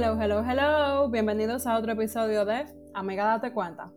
Hello, 0.00 0.16
hello, 0.20 0.44
hello. 0.44 1.08
Bienvenidos 1.08 1.66
a 1.66 1.76
otro 1.76 1.90
episodio 1.90 2.44
de 2.44 2.66
Amiga 2.94 3.24
Date 3.24 3.52
Cuenta. 3.52 3.90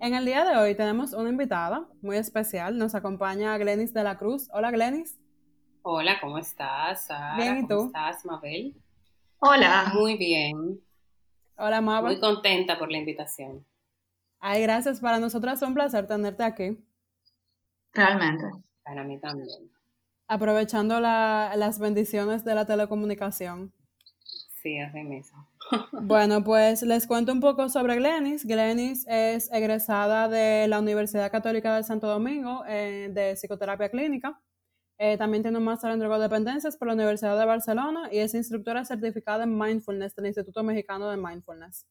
En 0.00 0.14
el 0.14 0.24
día 0.24 0.44
de 0.44 0.56
hoy 0.56 0.74
tenemos 0.74 1.12
una 1.12 1.28
invitada 1.28 1.86
muy 2.02 2.16
especial. 2.16 2.76
Nos 2.76 2.96
acompaña 2.96 3.56
Glenis 3.56 3.92
de 3.94 4.02
la 4.02 4.18
Cruz. 4.18 4.48
Hola, 4.52 4.72
Glenis. 4.72 5.16
Hola, 5.82 6.18
¿cómo 6.20 6.38
estás? 6.38 7.06
Sara? 7.06 7.36
Bien, 7.36 7.58
¿y 7.58 7.68
tú? 7.68 7.76
¿Cómo 7.76 7.86
estás, 7.86 8.24
Mabel? 8.24 8.74
Hola. 9.38 9.92
Muy 9.94 10.16
bien. 10.16 10.80
Hola, 11.56 11.80
Mabel. 11.82 12.12
Muy 12.14 12.20
contenta 12.20 12.76
por 12.76 12.90
la 12.90 12.98
invitación. 12.98 13.64
Ay, 14.40 14.62
gracias. 14.62 14.98
Para 14.98 15.20
nosotras 15.20 15.62
es 15.62 15.68
un 15.68 15.74
placer 15.74 16.08
tenerte 16.08 16.42
aquí. 16.42 16.84
Realmente. 17.92 18.44
Para 18.82 19.04
mí 19.04 19.20
también. 19.20 19.70
Aprovechando 20.26 20.98
la- 20.98 21.52
las 21.56 21.78
bendiciones 21.78 22.44
de 22.44 22.56
la 22.56 22.66
telecomunicación. 22.66 23.72
Sí, 24.62 24.78
así 24.78 25.02
mismo. 25.02 25.46
Bueno, 25.92 26.42
pues 26.42 26.82
les 26.82 27.06
cuento 27.06 27.32
un 27.32 27.40
poco 27.40 27.68
sobre 27.68 27.96
Glenis. 27.96 28.44
Glenis 28.44 29.06
es 29.08 29.50
egresada 29.52 30.28
de 30.28 30.66
la 30.66 30.78
Universidad 30.78 31.30
Católica 31.30 31.76
de 31.76 31.84
Santo 31.84 32.06
Domingo 32.06 32.64
eh, 32.66 33.10
de 33.12 33.34
psicoterapia 33.36 33.90
clínica. 33.90 34.40
Eh, 34.98 35.16
también 35.16 35.42
tiene 35.42 35.58
un 35.58 35.64
máster 35.64 35.92
en 35.92 36.00
drogodependencias 36.00 36.76
por 36.76 36.88
la 36.88 36.94
Universidad 36.94 37.38
de 37.38 37.44
Barcelona 37.44 38.08
y 38.10 38.18
es 38.18 38.34
instructora 38.34 38.84
certificada 38.84 39.44
en 39.44 39.56
mindfulness 39.56 40.14
del 40.16 40.26
Instituto 40.26 40.62
Mexicano 40.64 41.08
de 41.08 41.16
Mindfulness. 41.16 41.86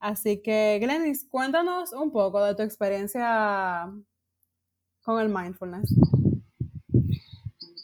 Así 0.00 0.42
que, 0.42 0.78
Glenis, 0.80 1.26
cuéntanos 1.30 1.92
un 1.92 2.10
poco 2.10 2.42
de 2.44 2.54
tu 2.54 2.62
experiencia 2.62 3.88
con 5.02 5.20
el 5.20 5.28
mindfulness. 5.28 5.94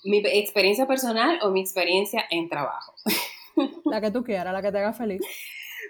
¿Mi 0.04 0.18
experiencia 0.18 0.86
personal 0.86 1.38
o 1.42 1.50
mi 1.50 1.60
experiencia 1.60 2.24
en 2.30 2.48
trabajo? 2.48 2.94
La 3.90 4.00
que 4.00 4.10
tú 4.10 4.22
quieras, 4.24 4.52
la 4.52 4.62
que 4.62 4.72
te 4.72 4.78
haga 4.78 4.92
feliz. 4.92 5.20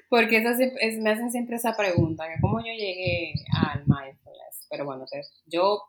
Porque 0.09 0.39
esa 0.39 0.57
me 1.01 1.11
hacen 1.11 1.31
siempre 1.31 1.57
esa 1.57 1.77
pregunta, 1.77 2.27
que 2.29 2.41
cómo 2.41 2.59
yo 2.61 2.73
llegué 2.73 3.33
al 3.57 3.81
mindfulness. 3.87 4.67
Pero 4.69 4.85
bueno, 4.85 5.05
te- 5.11 5.23
yo 5.47 5.83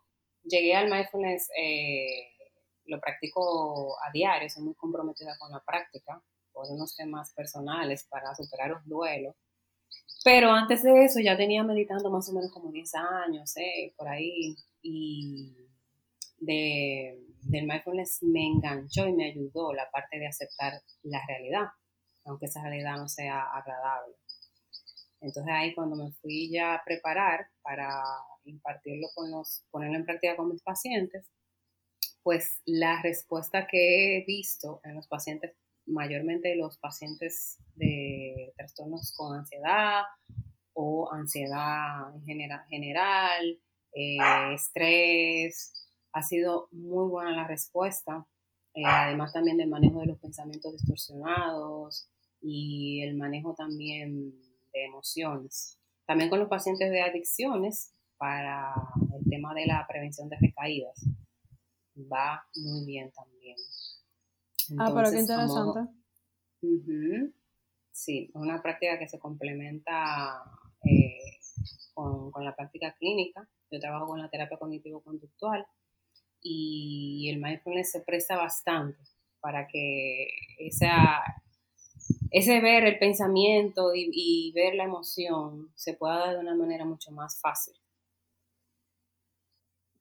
llegué 0.44 0.74
al 0.74 0.90
mindfulness, 0.90 1.48
eh, 1.58 2.28
lo 2.86 3.00
practico 3.00 3.96
a 4.00 4.10
diario, 4.12 4.48
soy 4.50 4.64
muy 4.64 4.74
comprometida 4.74 5.36
con 5.38 5.50
la 5.50 5.60
práctica, 5.64 6.22
por 6.52 6.66
unos 6.70 6.94
temas 6.96 7.32
personales 7.34 8.06
para 8.10 8.34
superar 8.34 8.70
los 8.70 8.86
duelos. 8.86 9.34
Pero 10.24 10.50
antes 10.52 10.82
de 10.82 11.04
eso 11.04 11.20
ya 11.20 11.36
tenía 11.36 11.64
meditando 11.64 12.10
más 12.10 12.28
o 12.28 12.32
menos 12.32 12.52
como 12.52 12.70
10 12.70 12.94
años, 12.94 13.56
eh, 13.56 13.92
por 13.96 14.08
ahí, 14.08 14.54
y 14.82 15.56
de, 16.38 17.18
del 17.42 17.66
mindfulness 17.66 18.22
me 18.22 18.46
enganchó 18.46 19.06
y 19.08 19.12
me 19.12 19.26
ayudó 19.30 19.72
la 19.72 19.90
parte 19.90 20.18
de 20.18 20.26
aceptar 20.28 20.74
la 21.02 21.20
realidad, 21.26 21.66
aunque 22.24 22.46
esa 22.46 22.62
realidad 22.62 22.96
no 22.96 23.08
sea 23.08 23.42
agradable. 23.42 24.16
Entonces 25.20 25.52
ahí 25.54 25.74
cuando 25.74 25.96
me 25.96 26.12
fui 26.12 26.50
ya 26.50 26.74
a 26.74 26.84
preparar 26.84 27.46
para 27.62 28.02
impartirlo 28.44 29.08
con 29.14 29.30
los, 29.30 29.64
ponerlo 29.70 29.96
en 29.96 30.04
práctica 30.04 30.36
con 30.36 30.48
mis 30.48 30.62
pacientes, 30.62 31.30
pues 32.22 32.60
la 32.64 33.02
respuesta 33.02 33.66
que 33.66 34.18
he 34.18 34.24
visto 34.24 34.80
en 34.84 34.94
los 34.94 35.06
pacientes, 35.08 35.52
mayormente 35.86 36.54
los 36.56 36.78
pacientes 36.78 37.58
de 37.74 38.52
trastornos 38.56 39.12
con 39.16 39.36
ansiedad 39.38 40.04
o 40.72 41.12
ansiedad 41.12 42.14
en 42.14 42.24
genera- 42.24 42.66
general, 42.68 43.60
eh, 43.94 44.54
estrés, 44.54 45.88
ha 46.12 46.22
sido 46.22 46.68
muy 46.70 47.08
buena 47.08 47.32
la 47.32 47.46
respuesta. 47.46 48.26
Eh, 48.74 48.82
además 48.86 49.32
también 49.32 49.56
del 49.58 49.68
manejo 49.68 50.00
de 50.00 50.06
los 50.06 50.18
pensamientos 50.18 50.72
distorsionados 50.72 52.08
y 52.40 53.02
el 53.02 53.16
manejo 53.16 53.54
también 53.54 54.30
de 54.72 54.84
emociones. 54.86 55.78
También 56.06 56.30
con 56.30 56.38
los 56.40 56.48
pacientes 56.48 56.90
de 56.90 57.02
adicciones 57.02 57.92
para 58.16 58.74
el 59.18 59.28
tema 59.28 59.54
de 59.54 59.66
la 59.66 59.86
prevención 59.86 60.28
de 60.28 60.36
recaídas. 60.40 61.04
Va 61.96 62.44
muy 62.56 62.86
bien 62.86 63.12
también. 63.12 63.56
Ah, 64.78 64.90
pero 64.94 65.10
qué 65.10 65.18
Entonces, 65.18 65.36
como- 65.36 65.68
interesante. 65.68 66.02
Ujú. 66.62 67.32
Sí, 67.90 68.30
es 68.30 68.34
una 68.34 68.62
práctica 68.62 68.98
que 68.98 69.08
se 69.08 69.18
complementa 69.18 70.42
eh, 70.84 71.38
con, 71.92 72.30
con 72.30 72.44
la 72.44 72.54
práctica 72.56 72.94
clínica. 72.98 73.46
Yo 73.70 73.80
trabajo 73.80 74.06
con 74.06 74.18
la 74.20 74.30
terapia 74.30 74.58
cognitivo-conductual 74.58 75.66
y 76.42 77.28
el 77.30 77.40
mindfulness 77.40 77.92
se 77.92 78.00
presta 78.00 78.36
bastante 78.36 78.98
para 79.40 79.66
que 79.66 80.28
esa, 80.58 81.22
ese 82.30 82.60
ver 82.60 82.84
el 82.84 82.98
pensamiento 82.98 83.92
y, 83.94 84.52
ver 84.54 84.74
la 84.74 84.84
emoción 84.84 85.72
se 85.74 85.94
pueda 85.94 86.18
dar 86.18 86.34
de 86.34 86.40
una 86.40 86.54
manera 86.54 86.84
mucho 86.84 87.10
más 87.10 87.40
fácil. 87.40 87.74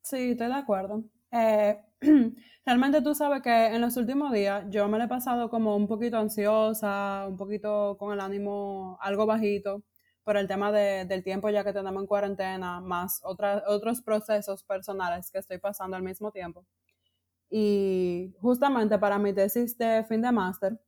Sí, 0.01 0.31
estoy 0.31 0.47
de 0.47 0.53
acuerdo. 0.53 1.03
Eh, 1.31 1.77
realmente 2.65 3.01
tú 3.01 3.15
sabes 3.15 3.41
que 3.41 3.67
en 3.67 3.81
los 3.81 3.97
últimos 3.97 4.31
días 4.33 4.65
yo 4.69 4.87
me 4.87 4.97
la 4.97 5.05
he 5.05 5.07
pasado 5.07 5.49
como 5.49 5.75
un 5.75 5.87
poquito 5.87 6.17
ansiosa, 6.17 7.25
un 7.27 7.37
poquito 7.37 7.97
con 7.97 8.13
el 8.13 8.19
ánimo 8.19 8.97
algo 9.01 9.25
bajito 9.25 9.83
por 10.23 10.37
el 10.37 10.47
tema 10.47 10.71
de- 10.71 11.05
del 11.05 11.23
tiempo 11.23 11.49
ya 11.49 11.63
que 11.63 11.73
tenemos 11.73 12.01
en 12.01 12.07
cuarentena, 12.07 12.79
más 12.81 13.21
otras 13.23 13.63
otros 13.67 14.01
procesos 14.01 14.63
personales 14.63 15.31
que 15.31 15.39
estoy 15.39 15.57
pasando 15.57 15.97
al 15.97 16.03
mismo 16.03 16.31
tiempo. 16.31 16.65
Y 17.49 18.33
justamente 18.39 18.97
para 18.97 19.19
mi 19.19 19.33
tesis 19.33 19.77
de 19.77 20.05
fin 20.05 20.21
de 20.21 20.31
máster, 20.31 20.79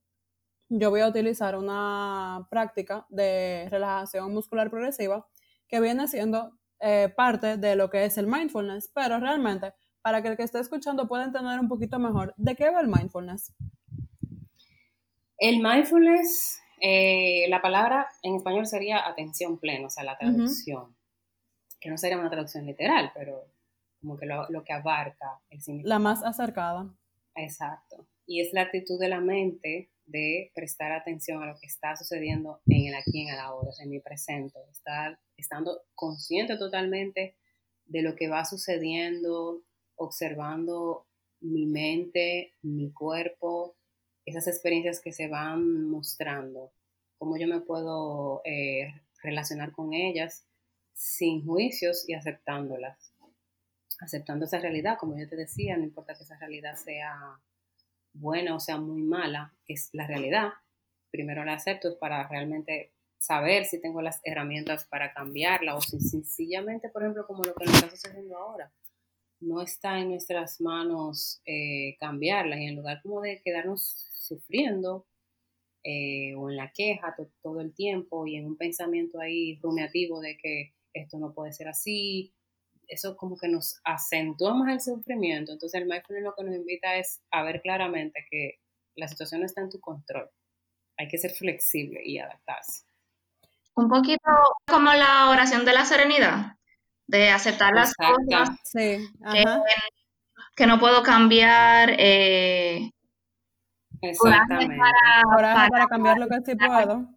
yo 0.70 0.90
voy 0.90 1.02
a 1.02 1.08
utilizar 1.08 1.56
una 1.58 2.48
práctica 2.50 3.06
de 3.10 3.68
relajación 3.70 4.34
muscular 4.34 4.70
progresiva 4.70 5.28
que 5.68 5.80
viene 5.82 6.08
siendo 6.08 6.58
eh, 6.80 7.14
parte 7.16 7.58
de 7.58 7.76
lo 7.76 7.90
que 7.90 8.06
es 8.06 8.18
el 8.18 8.28
mindfulness, 8.28 8.90
pero 8.94 9.20
realmente 9.20 9.74
para 10.02 10.22
que 10.22 10.30
el 10.30 10.38
que 10.38 10.44
esté 10.44 10.60
escuchando 10.60 11.08
pueda 11.08 11.24
entender 11.24 11.60
un 11.60 11.70
poquito 11.70 11.98
mejor 12.00 12.34
de 12.38 12.56
qué 12.56 12.70
va 12.70 12.82
el 12.82 12.88
mindfulness. 12.88 13.54
El 15.38 15.60
mindfulness, 15.62 16.60
eh, 16.86 17.48
la 17.48 17.62
palabra 17.62 18.10
en 18.24 18.36
español 18.36 18.66
sería 18.66 19.08
atención 19.08 19.58
plena, 19.58 19.88
o 19.88 19.90
sea, 19.90 20.04
la 20.04 20.18
traducción, 20.18 20.94
que 21.80 21.90
no 21.90 21.98
sería 21.98 22.20
una 22.20 22.30
traducción 22.30 22.66
literal, 22.66 23.10
pero 23.16 23.48
como 24.02 24.18
que 24.18 24.26
lo, 24.26 24.50
lo 24.50 24.66
que 24.66 24.74
abarca 24.74 25.40
el 25.50 25.62
significado. 25.62 25.88
La 25.88 26.00
más 26.00 26.24
acercada. 26.24 26.94
Exacto. 27.36 28.06
Y 28.26 28.42
es 28.42 28.52
la 28.52 28.64
actitud 28.64 29.00
de 29.00 29.08
la 29.08 29.22
mente 29.22 29.92
de 30.06 30.52
prestar 30.54 30.92
atención 30.92 31.42
a 31.42 31.46
lo 31.46 31.58
que 31.58 31.68
está 31.68 31.96
sucediendo 31.96 32.60
en 32.66 32.88
el 32.88 32.96
aquí 32.96 33.12
y 33.14 33.22
en 33.22 33.34
el 33.34 33.40
ahora, 33.40 33.72
en 33.82 33.90
mi 33.90 34.02
presente, 34.02 34.60
estar 34.70 35.18
estando 35.38 35.84
consciente 35.96 36.58
totalmente 36.58 37.38
de 37.86 38.02
lo 38.02 38.14
que 38.16 38.28
va 38.28 38.44
sucediendo, 38.44 39.64
observando 39.96 41.08
mi 41.40 41.66
mente, 41.66 42.56
mi 42.62 42.92
cuerpo, 42.92 43.78
esas 44.26 44.48
experiencias 44.48 45.02
que 45.02 45.14
se 45.14 45.28
van 45.28 45.90
mostrando, 45.90 46.72
cómo 47.18 47.38
yo 47.38 47.48
me 47.48 47.62
puedo 47.62 48.42
eh, 48.46 48.94
relacionar 49.22 49.72
con 49.72 49.94
ellas 49.94 50.46
sin 50.94 51.46
juicios 51.46 52.08
y 52.08 52.14
aceptándolas 52.14 53.14
aceptando 54.04 54.46
esa 54.46 54.60
realidad, 54.60 54.98
como 55.00 55.18
yo 55.18 55.28
te 55.28 55.36
decía, 55.36 55.78
no 55.78 55.84
importa 55.84 56.14
que 56.14 56.24
esa 56.24 56.38
realidad 56.38 56.76
sea 56.76 57.40
buena 58.14 58.56
o 58.56 58.60
sea 58.60 58.78
muy 58.78 59.02
mala, 59.02 59.54
es 59.68 59.90
la 59.94 60.06
realidad. 60.06 60.54
Primero 61.12 61.44
la 61.46 61.54
acepto 61.54 61.98
para 61.98 62.28
realmente 62.28 62.92
saber 63.18 63.66
si 63.66 63.80
tengo 63.80 64.02
las 64.02 64.20
herramientas 64.24 64.86
para 64.86 65.14
cambiarla 65.14 65.76
o 65.76 65.82
si 65.82 66.00
sencillamente, 66.00 66.90
por 66.90 67.04
ejemplo, 67.04 67.26
como 67.26 67.44
lo 67.44 67.54
que 67.56 67.66
nos 67.66 67.76
está 67.76 67.90
sucediendo 67.90 68.38
ahora, 68.38 68.72
no 69.44 69.62
está 69.62 70.00
en 70.00 70.10
nuestras 70.10 70.62
manos 70.62 71.42
eh, 71.46 71.96
cambiarla 72.00 72.60
y 72.60 72.66
en 72.66 72.76
lugar 72.76 73.02
como 73.02 73.22
de 73.22 73.42
quedarnos 73.44 74.10
sufriendo 74.14 75.06
eh, 75.84 76.34
o 76.36 76.50
en 76.50 76.58
la 76.58 76.72
queja 76.72 77.14
to 77.16 77.30
todo 77.42 77.60
el 77.60 77.74
tiempo 77.74 78.26
y 78.26 78.38
en 78.38 78.46
un 78.46 78.58
pensamiento 78.58 79.20
ahí 79.20 79.60
rumiativo 79.62 80.22
de 80.22 80.38
que 80.38 80.74
esto 80.94 81.18
no 81.18 81.34
puede 81.34 81.52
ser 81.52 81.68
así, 81.68 82.34
eso 82.88 83.18
como 83.18 83.38
que 83.38 83.48
nos 83.48 83.82
acentúa 83.84 84.54
más 84.54 84.72
el 84.72 84.82
sufrimiento. 84.82 85.52
Entonces 85.52 85.82
el 85.82 85.88
mindfulness 85.88 86.24
lo 86.24 86.36
que 86.36 86.44
nos 86.44 86.56
invita 86.56 86.96
es 86.96 87.22
a 87.32 87.44
ver 87.44 87.62
claramente 87.62 88.26
que 88.30 88.60
la 88.96 89.08
situación 89.08 89.44
está 89.44 89.62
en 89.62 89.70
tu 89.70 89.80
control. 89.80 90.30
Hay 90.98 91.08
que 91.08 91.18
ser 91.18 91.32
flexible 91.32 92.02
y 92.04 92.20
adaptarse. 92.20 92.86
Un 93.76 93.90
poquito 93.90 94.30
como 94.68 94.94
la 94.94 95.32
oración 95.32 95.66
de 95.66 95.74
la 95.74 95.84
serenidad, 95.84 96.58
de 97.14 97.30
aceptar 97.30 97.74
las 97.74 97.92
Exacto. 97.92 98.16
cosas 98.28 98.50
Sí, 98.64 98.98
que, 99.32 99.40
ajá. 99.44 99.62
que 100.56 100.66
no 100.68 100.80
puedo 100.80 101.04
cambiar, 101.04 101.92
eh, 101.98 102.90
Exactamente. 104.02 104.76
para, 104.78 105.24
Coraje 105.24 105.56
para- 105.56 105.70
para 105.70 105.86
cambiar 105.88 106.18
lo 106.18 106.28
que 106.28 106.38
sí 106.46 106.56
puedo. 106.56 107.08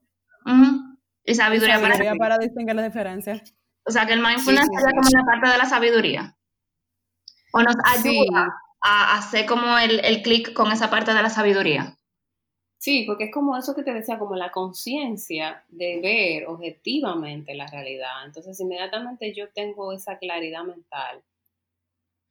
Y 1.25 1.33
Y 1.33 1.35
sabiduría 1.35 1.77
para 1.81 1.95
sabiduría 1.95 2.15
para 2.19 2.39
distinguir 2.39 2.77
la 2.77 2.83
diferencia. 2.83 3.43
O 3.85 3.91
sea, 3.91 4.07
que 4.07 4.13
el 4.13 4.21
mindfulness 4.21 4.67
Sí, 4.67 4.77
sí. 4.77 4.85
como 4.95 5.09
la 5.11 5.25
parte 5.25 5.49
de 5.51 5.59
la 5.59 5.65
sabiduría. 5.67 6.37
O 7.53 7.63
nos 7.63 7.75
ayuda 7.85 8.03
Sí. 8.03 8.19
a 8.83 9.17
hacer 9.17 9.47
como 9.47 9.79
el, 9.79 10.01
el 10.05 10.23
clic 10.23 10.53
con 10.53 10.71
esa 10.73 10.91
parte 10.91 11.15
de 11.15 11.23
la 11.23 11.31
sabiduría. 11.31 11.97
Sí, 12.87 13.03
porque 13.05 13.25
es 13.25 13.33
como 13.33 13.57
eso 13.57 13.75
que 13.75 13.83
te 13.83 13.93
decía, 13.93 14.17
como 14.17 14.37
la 14.37 14.53
conciencia 14.53 15.65
de 15.71 15.99
ver 16.01 16.47
objetivamente 16.47 17.53
la 17.53 17.67
realidad. 17.67 18.25
Entonces, 18.25 18.61
inmediatamente 18.61 19.35
yo 19.35 19.49
tengo 19.53 19.93
esa 19.93 20.19
claridad 20.19 20.63
mental, 20.63 21.21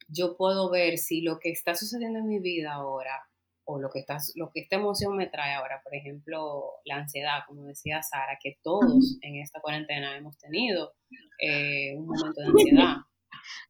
yo 0.08 0.34
puedo 0.34 0.70
ver 0.70 0.96
si 0.96 1.20
lo 1.20 1.38
que 1.40 1.50
está 1.50 1.74
sucediendo 1.74 2.20
en 2.20 2.28
mi 2.28 2.38
vida 2.38 2.72
ahora 2.72 3.28
o 3.64 3.78
lo 3.78 3.90
que, 3.90 3.98
está, 3.98 4.16
lo 4.36 4.50
que 4.50 4.60
esta 4.60 4.76
emoción 4.76 5.14
me 5.14 5.26
trae 5.26 5.52
ahora, 5.52 5.82
por 5.84 5.94
ejemplo, 5.94 6.70
la 6.86 6.96
ansiedad, 7.00 7.40
como 7.46 7.64
decía 7.64 8.02
Sara, 8.02 8.38
que 8.42 8.56
todos 8.62 9.18
en 9.20 9.36
esta 9.36 9.60
cuarentena 9.60 10.16
hemos 10.16 10.38
tenido 10.38 10.94
eh, 11.38 11.94
un 11.98 12.06
momento 12.06 12.40
de 12.40 12.46
ansiedad. 12.46 12.96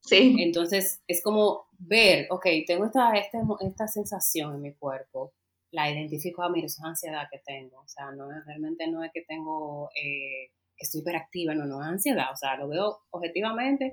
Sí. 0.00 0.36
Entonces, 0.38 1.02
es 1.08 1.22
como 1.22 1.66
ver, 1.78 2.28
ok, 2.30 2.46
tengo 2.64 2.86
esta, 2.86 3.12
esta, 3.14 3.38
esta 3.60 3.88
sensación 3.88 4.54
en 4.54 4.62
mi 4.62 4.72
cuerpo, 4.72 5.34
la 5.76 5.90
identifico, 5.90 6.42
a 6.42 6.46
ah, 6.46 6.48
mira, 6.48 6.66
eso 6.66 6.80
es 6.80 6.88
ansiedad 6.88 7.28
que 7.30 7.38
tengo, 7.44 7.80
o 7.80 7.86
sea, 7.86 8.10
no 8.10 8.28
realmente 8.46 8.88
no 8.88 9.04
es 9.04 9.10
que 9.12 9.22
tengo, 9.28 9.90
eh, 9.94 10.52
que 10.74 10.84
estoy 10.84 11.02
hiperactiva, 11.02 11.54
no, 11.54 11.66
no, 11.66 11.82
es 11.82 11.88
ansiedad, 11.88 12.32
o 12.32 12.36
sea, 12.36 12.56
lo 12.56 12.66
veo 12.66 13.00
objetivamente 13.10 13.92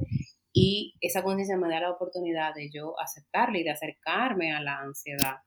y 0.54 0.94
esa 1.02 1.24
conciencia 1.24 1.58
me 1.58 1.68
da 1.68 1.82
la 1.82 1.92
oportunidad 1.92 2.56
de 2.56 2.70
yo 2.72 2.98
aceptarla 2.98 3.58
y 3.58 3.64
de 3.64 3.72
acercarme 3.72 4.54
a 4.54 4.62
la 4.62 4.80
ansiedad 4.80 5.40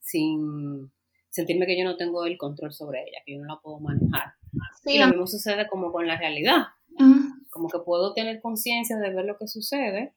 sin 0.00 0.92
sentirme 1.28 1.66
que 1.66 1.76
yo 1.76 1.84
no 1.84 1.96
tengo 1.96 2.24
el 2.24 2.38
control 2.38 2.72
sobre 2.72 3.00
ella, 3.00 3.18
que 3.26 3.34
yo 3.34 3.40
no 3.40 3.52
la 3.52 3.60
puedo 3.60 3.80
manejar. 3.80 4.34
y 4.84 4.98
lo 4.98 5.08
mismo 5.08 5.26
sucede 5.26 5.66
como 5.66 5.90
con 5.90 6.06
la 6.06 6.16
realidad. 6.16 6.66
Como 7.50 7.68
que 7.68 7.78
puedo 7.80 8.14
tener 8.14 8.40
conciencia 8.40 8.96
de 8.96 9.12
ver 9.12 9.24
lo 9.24 9.36
que 9.36 9.48
sucede 9.48 10.14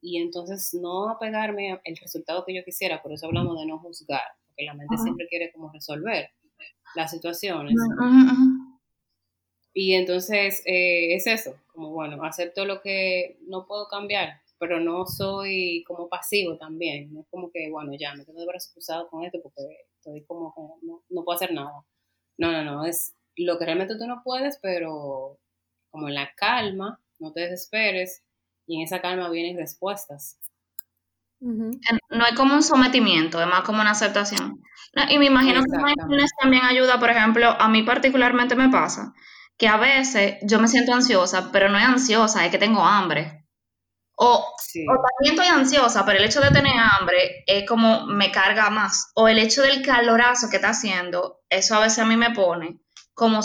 y 0.00 0.22
entonces 0.22 0.70
no 0.80 1.10
apegarme 1.10 1.72
al 1.72 1.96
resultado 2.00 2.44
que 2.46 2.54
yo 2.54 2.64
quisiera, 2.64 3.02
por 3.02 3.12
eso 3.12 3.26
hablamos 3.26 3.58
de 3.60 3.66
no 3.66 3.78
juzgar, 3.78 4.22
porque 4.58 4.66
la 4.66 4.74
mente 4.74 4.96
siempre 4.98 5.28
quiere 5.28 5.52
como 5.52 5.70
resolver 5.72 6.30
las 6.96 7.12
situaciones. 7.12 7.74
Y 9.72 9.94
entonces 9.94 10.62
eh, 10.66 11.14
es 11.14 11.28
eso, 11.28 11.54
como 11.68 11.90
bueno, 11.90 12.22
acepto 12.24 12.64
lo 12.64 12.80
que 12.80 13.38
no 13.42 13.66
puedo 13.66 13.86
cambiar, 13.86 14.40
pero 14.58 14.80
no 14.80 15.06
soy 15.06 15.84
como 15.86 16.08
pasivo 16.08 16.56
también. 16.56 17.14
No 17.14 17.20
es 17.20 17.26
como 17.30 17.52
que, 17.52 17.70
bueno, 17.70 17.92
ya 17.96 18.14
me 18.14 18.24
quedo 18.24 18.40
de 18.40 18.46
brazos 18.46 18.72
cruzados 18.72 19.08
con 19.08 19.24
esto 19.24 19.38
porque 19.40 19.62
estoy 19.94 20.24
como, 20.24 20.52
no, 20.82 21.04
no, 21.08 21.24
puedo 21.24 21.36
hacer 21.36 21.52
nada. 21.52 21.84
No, 22.36 22.50
no, 22.50 22.64
no, 22.64 22.84
es 22.84 23.14
lo 23.36 23.58
que 23.58 23.66
realmente 23.66 23.96
tú 23.96 24.06
no 24.08 24.22
puedes, 24.24 24.58
pero 24.60 25.38
como 25.90 26.08
en 26.08 26.14
la 26.14 26.34
calma, 26.34 27.00
no 27.20 27.32
te 27.32 27.42
desesperes 27.42 28.24
y 28.66 28.76
en 28.76 28.82
esa 28.82 29.00
calma 29.00 29.30
vienen 29.30 29.56
respuestas. 29.56 30.36
No 31.40 32.26
es 32.26 32.34
como 32.36 32.54
un 32.54 32.62
sometimiento, 32.62 33.40
es 33.40 33.46
más 33.46 33.62
como 33.62 33.80
una 33.80 33.92
aceptación. 33.92 34.60
y 35.08 35.18
me 35.18 35.26
imagino 35.26 35.62
que 35.62 35.78
mindfulness 35.78 36.30
también 36.40 36.64
ayuda, 36.64 36.98
por 36.98 37.10
ejemplo, 37.10 37.48
a 37.48 37.68
mí 37.68 37.82
particularmente 37.82 38.56
me 38.56 38.68
pasa 38.68 39.12
que 39.58 39.66
a 39.66 39.76
veces 39.76 40.36
yo 40.42 40.60
me 40.60 40.68
siento 40.68 40.94
ansiosa, 40.94 41.50
pero 41.52 41.68
no 41.68 41.78
es 41.78 41.84
ansiosa, 41.84 42.46
es 42.46 42.52
que 42.52 42.58
tengo 42.58 42.80
hambre. 42.80 43.44
O, 44.14 44.44
también 44.86 45.34
estoy 45.34 45.46
ansiosa, 45.46 46.04
pero 46.04 46.18
el 46.18 46.24
hecho 46.24 46.40
de 46.40 46.50
tener 46.50 46.72
hambre 46.76 47.44
es 47.46 47.68
como 47.68 48.06
me 48.06 48.30
carga 48.30 48.70
más. 48.70 49.10
O 49.14 49.28
el 49.28 49.38
hecho 49.38 49.62
del 49.62 49.82
calorazo 49.82 50.48
que 50.48 50.56
está 50.56 50.70
haciendo, 50.70 51.40
eso 51.48 51.74
a 51.74 51.80
veces 51.80 51.98
a 52.00 52.04
mí 52.04 52.16
me 52.16 52.30
pone 52.30 52.80
como, 53.14 53.40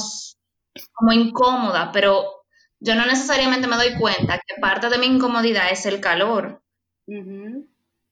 como 0.93 1.11
incómoda, 1.11 1.91
pero 1.91 2.45
yo 2.79 2.95
no 2.95 3.05
necesariamente 3.05 3.67
me 3.67 3.75
doy 3.75 3.97
cuenta 3.99 4.39
que 4.39 4.61
parte 4.61 4.89
de 4.89 4.97
mi 4.97 5.07
incomodidad 5.07 5.71
es 5.71 5.85
el 5.85 5.99
calor. 5.99 6.63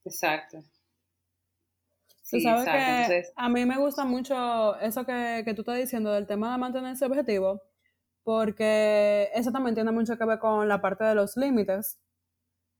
Exacto. 0.06 0.60
Sí, 2.22 2.40
sabes 2.42 2.66
que 2.66 3.24
a 3.36 3.50
mí 3.50 3.66
me 3.66 3.78
gusta 3.78 4.06
mucho 4.06 4.80
eso 4.80 5.06
que, 5.06 5.42
que 5.44 5.54
tú 5.54 5.62
estás 5.62 5.78
diciendo 5.78 6.14
del 6.14 6.28
tema 6.28 6.52
de 6.54 6.58
mantenerse 6.58 7.06
objetivo, 7.06 7.62
porque 8.24 9.30
eso 9.36 9.52
también 9.52 9.76
tiene 9.76 9.92
mucho 9.92 10.18
que 10.18 10.26
ver 10.26 10.40
con 10.40 10.68
la 10.68 10.80
parte 10.82 11.04
de 11.04 11.16
los 11.16 11.36
límites 11.36 12.00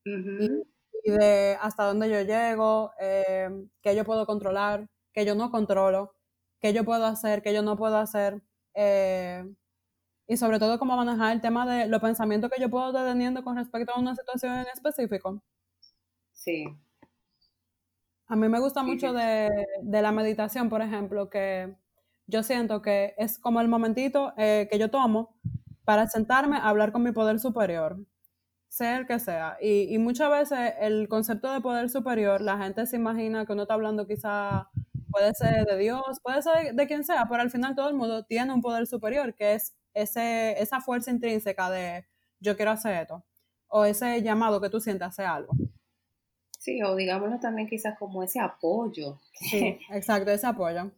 y, 0.04 1.10
de 1.10 1.58
hasta 1.60 1.84
dónde 1.84 2.08
yo 2.08 2.22
llego, 2.22 2.92
eh, 2.98 3.48
qué 3.82 3.94
yo 3.94 4.04
puedo 4.04 4.24
controlar, 4.24 4.88
qué 5.12 5.24
yo 5.24 5.34
no 5.34 5.50
controlo, 5.50 6.14
qué 6.60 6.72
yo 6.72 6.84
puedo 6.84 7.04
hacer, 7.06 7.42
qué 7.42 7.52
yo 7.52 7.62
no 7.62 7.76
puedo 7.76 7.98
hacer. 7.98 8.40
Eh, 8.74 9.44
y 10.26 10.36
sobre 10.36 10.58
todo 10.58 10.78
cómo 10.78 10.96
manejar 10.96 11.32
el 11.32 11.40
tema 11.40 11.66
de 11.66 11.88
los 11.88 12.00
pensamientos 12.00 12.50
que 12.50 12.60
yo 12.60 12.70
puedo 12.70 12.88
estar 12.88 13.06
teniendo 13.06 13.42
con 13.42 13.56
respecto 13.56 13.92
a 13.92 14.00
una 14.00 14.14
situación 14.14 14.60
en 14.60 14.66
específico. 14.72 15.42
Sí. 16.32 16.64
A 18.28 18.36
mí 18.36 18.48
me 18.48 18.60
gusta 18.60 18.82
mucho 18.82 19.12
de, 19.12 19.50
de, 19.82 20.02
la 20.02 20.12
meditación, 20.12 20.68
por 20.68 20.80
ejemplo, 20.80 21.28
que 21.28 21.76
yo 22.26 22.42
siento 22.42 22.80
que 22.80 23.14
es 23.18 23.38
como 23.38 23.60
el 23.60 23.68
momentito 23.68 24.32
eh, 24.36 24.68
que 24.70 24.78
yo 24.78 24.90
tomo 24.90 25.36
para 25.84 26.06
sentarme 26.06 26.56
a 26.56 26.68
hablar 26.68 26.92
con 26.92 27.02
mi 27.02 27.12
poder 27.12 27.40
superior 27.40 27.98
sea 28.72 28.96
el 28.98 29.06
que 29.06 29.18
sea. 29.18 29.58
Y, 29.60 29.98
muchas 29.98 30.30
veces 30.30 30.74
el 30.80 31.06
concepto 31.08 31.52
de 31.52 31.60
poder 31.60 31.90
superior, 31.90 32.40
la 32.40 32.56
gente 32.58 32.86
se 32.86 32.96
imagina 32.96 33.44
que 33.44 33.52
uno 33.52 33.62
está 33.62 33.74
hablando 33.74 34.06
quizá, 34.06 34.70
puede 35.10 35.34
ser 35.34 35.66
de 35.66 35.76
Dios, 35.76 36.02
puede 36.22 36.40
ser 36.42 36.74
de, 36.74 36.86
quien 36.86 37.04
sea, 37.04 37.26
pero 37.28 37.42
al 37.42 37.50
final 37.50 37.74
todo 37.76 37.90
el 37.90 37.94
mundo 37.94 38.24
tiene 38.24 38.52
un 38.54 38.62
poder 38.62 38.86
superior, 38.86 39.34
que 39.34 39.54
es 39.54 39.76
ese, 39.92 40.60
esa 40.62 40.80
fuerza 40.80 41.10
intrínseca 41.10 41.68
de 41.70 42.06
yo 42.40 42.56
quiero 42.56 42.70
hacer 42.70 43.02
esto, 43.02 43.22
o 43.68 43.84
ese 43.84 44.22
llamado 44.22 44.60
que 44.60 44.70
tú 44.70 44.80
sientes 44.80 45.04
a 45.04 45.08
hacer 45.08 45.26
algo. 45.26 45.52
Sí, 46.62 46.80
o 46.80 46.94
digámoslo 46.94 47.40
también 47.40 47.66
quizás 47.66 47.98
como 47.98 48.22
ese 48.22 48.38
apoyo. 48.38 49.18
Sí, 49.34 49.80
exacto, 49.90 50.30
ese 50.30 50.46
apoyo. 50.46 50.92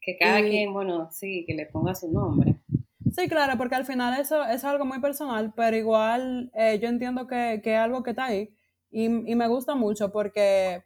Que 0.00 0.16
cada 0.16 0.40
quien, 0.40 0.72
bueno, 0.72 1.10
sí, 1.12 1.44
que 1.46 1.52
le 1.52 1.66
ponga 1.66 1.94
su 1.94 2.10
nombre. 2.10 2.58
Sí, 3.14 3.28
claro, 3.28 3.58
porque 3.58 3.74
al 3.74 3.84
final 3.84 4.18
eso, 4.18 4.42
es 4.44 4.64
algo 4.64 4.86
muy 4.86 4.98
personal, 5.00 5.52
pero 5.54 5.76
igual 5.76 6.50
eh, 6.54 6.78
yo 6.80 6.88
entiendo 6.88 7.26
que, 7.26 7.60
es 7.62 7.78
algo 7.78 8.02
que 8.02 8.10
está 8.10 8.26
ahí 8.26 8.56
y, 8.90 9.10
me 9.10 9.46
gusta 9.46 9.74
mucho 9.74 10.10
porque 10.10 10.84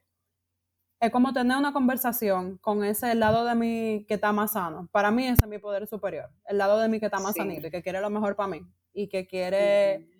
es 0.99 1.11
como 1.13 1.33
tener 1.33 1.57
una 1.57 1.73
conversación 1.73 2.59
con 2.59 2.83
ese 2.83 3.15
lado 3.15 3.45
de 3.45 3.55
mí 3.55 4.05
que 4.09 4.15
está 4.15 4.33
más 4.33 4.55
sano. 4.55 4.89
Para 4.91 5.13
mí 5.13 5.29
ese 5.29 5.45
es 5.45 5.49
mi 5.49 5.59
poder 5.59 5.87
superior, 5.87 6.29
el 6.47 6.59
lado 6.59 6.81
de 6.81 6.89
mí 6.89 6.99
que 6.99 7.07
está 7.07 7.21
más 7.21 7.37
sanito 7.37 7.69
y 7.69 7.71
que 7.71 7.83
quiere 7.83 8.01
lo 8.01 8.11
mejor 8.11 8.35
para 8.35 8.49
mí 8.49 8.63
y 8.93 9.09
que 9.09 9.29
quiere 9.29 10.12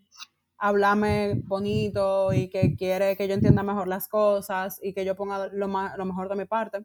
hablarme 0.63 1.35
bonito 1.45 2.33
y 2.33 2.49
que 2.49 2.77
quiere 2.77 3.17
que 3.17 3.29
yo 3.29 3.35
entienda 3.35 3.63
mejor 3.63 3.89
las 3.89 4.09
cosas 4.09 4.79
y 4.83 4.95
que 4.95 5.05
yo 5.05 5.17
ponga 5.17 5.49
lo, 5.49 5.67
lo 5.69 6.05
mejor 6.05 6.29
de 6.29 6.37
mi 6.37 6.45
parte. 6.47 6.85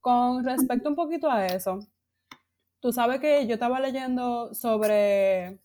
Con 0.00 0.44
respecto 0.44 0.88
un 0.88 0.96
poquito 0.96 1.30
a 1.30 1.46
eso, 1.46 1.80
Tú 2.86 2.92
sabes 2.92 3.18
que 3.20 3.46
yo 3.48 3.54
estaba 3.54 3.80
leyendo 3.80 4.54
sobre 4.54 5.58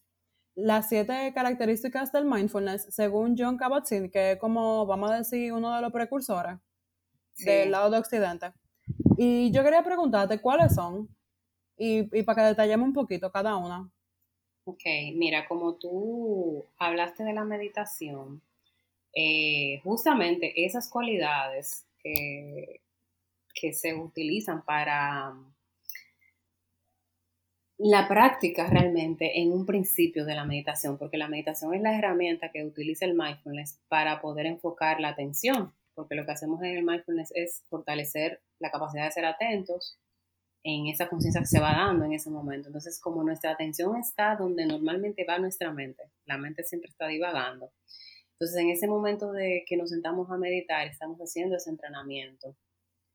las 0.55 0.89
siete 0.89 1.31
características 1.35 2.11
del 2.11 2.25
mindfulness 2.25 2.87
según 2.89 3.35
John 3.37 3.57
Kabat-Zinn, 3.57 4.09
que 4.09 4.31
es 4.31 4.37
como, 4.39 4.85
vamos 4.87 5.11
a 5.11 5.17
decir, 5.17 5.53
uno 5.53 5.75
de 5.75 5.81
los 5.81 5.91
precursores 5.91 6.57
del 7.37 7.69
lado 7.69 7.91
de 7.91 7.99
Occidente. 7.99 8.53
Y 9.17 9.51
yo 9.51 9.63
quería 9.63 9.83
preguntarte 9.83 10.41
cuáles 10.41 10.73
son 10.73 11.15
y, 11.77 12.23
para 12.23 12.41
que 12.41 12.47
detallemos 12.49 12.87
un 12.87 12.93
poquito 12.93 13.31
cada 13.31 13.55
una. 13.57 13.91
Ok, 14.63 14.83
mira, 15.15 15.47
como 15.47 15.75
tú 15.75 16.65
hablaste 16.77 17.23
de 17.23 17.33
la 17.33 17.43
meditación, 17.43 18.41
eh, 19.13 19.79
justamente 19.83 20.65
esas 20.65 20.89
cualidades 20.89 21.85
que 22.03 23.73
se 23.73 23.93
utilizan 23.93 24.63
para 24.63 25.35
la 27.83 28.07
práctica 28.07 28.67
realmente 28.67 29.41
en 29.41 29.51
un 29.51 29.65
principio 29.65 30.23
de 30.23 30.35
la 30.35 30.45
meditación, 30.45 30.99
porque 30.99 31.17
la 31.17 31.27
meditación 31.27 31.73
es 31.73 31.81
la 31.81 31.97
herramienta 31.97 32.51
que 32.51 32.63
utiliza 32.63 33.05
el 33.05 33.15
mindfulness 33.15 33.79
para 33.87 34.21
poder 34.21 34.45
enfocar 34.45 34.99
la 34.99 35.09
atención, 35.09 35.73
porque 35.95 36.13
lo 36.13 36.23
que 36.23 36.31
hacemos 36.31 36.61
en 36.61 36.77
el 36.77 36.83
mindfulness 36.83 37.31
es 37.33 37.63
fortalecer 37.69 38.39
la 38.59 38.69
capacidad 38.69 39.05
de 39.05 39.11
ser 39.11 39.25
atentos 39.25 39.97
en 40.63 40.87
esa 40.87 41.09
conciencia 41.09 41.41
que 41.41 41.47
se 41.47 41.59
va 41.59 41.73
dando 41.73 42.05
en 42.05 42.13
ese 42.13 42.29
momento. 42.29 42.69
Entonces, 42.69 42.99
como 42.99 43.23
nuestra 43.23 43.51
atención 43.51 43.95
está 43.97 44.35
donde 44.35 44.65
normalmente 44.65 45.25
va 45.27 45.39
nuestra 45.39 45.71
mente, 45.71 46.03
la 46.25 46.37
mente 46.37 46.63
siempre 46.63 46.89
está 46.89 47.07
divagando. 47.07 47.71
Entonces, 48.33 48.57
en 48.57 48.69
ese 48.69 48.87
momento 48.87 49.31
de 49.31 49.63
que 49.67 49.77
nos 49.77 49.89
sentamos 49.89 50.29
a 50.31 50.37
meditar, 50.37 50.87
estamos 50.87 51.19
haciendo 51.19 51.55
ese 51.55 51.69
entrenamiento, 51.69 52.55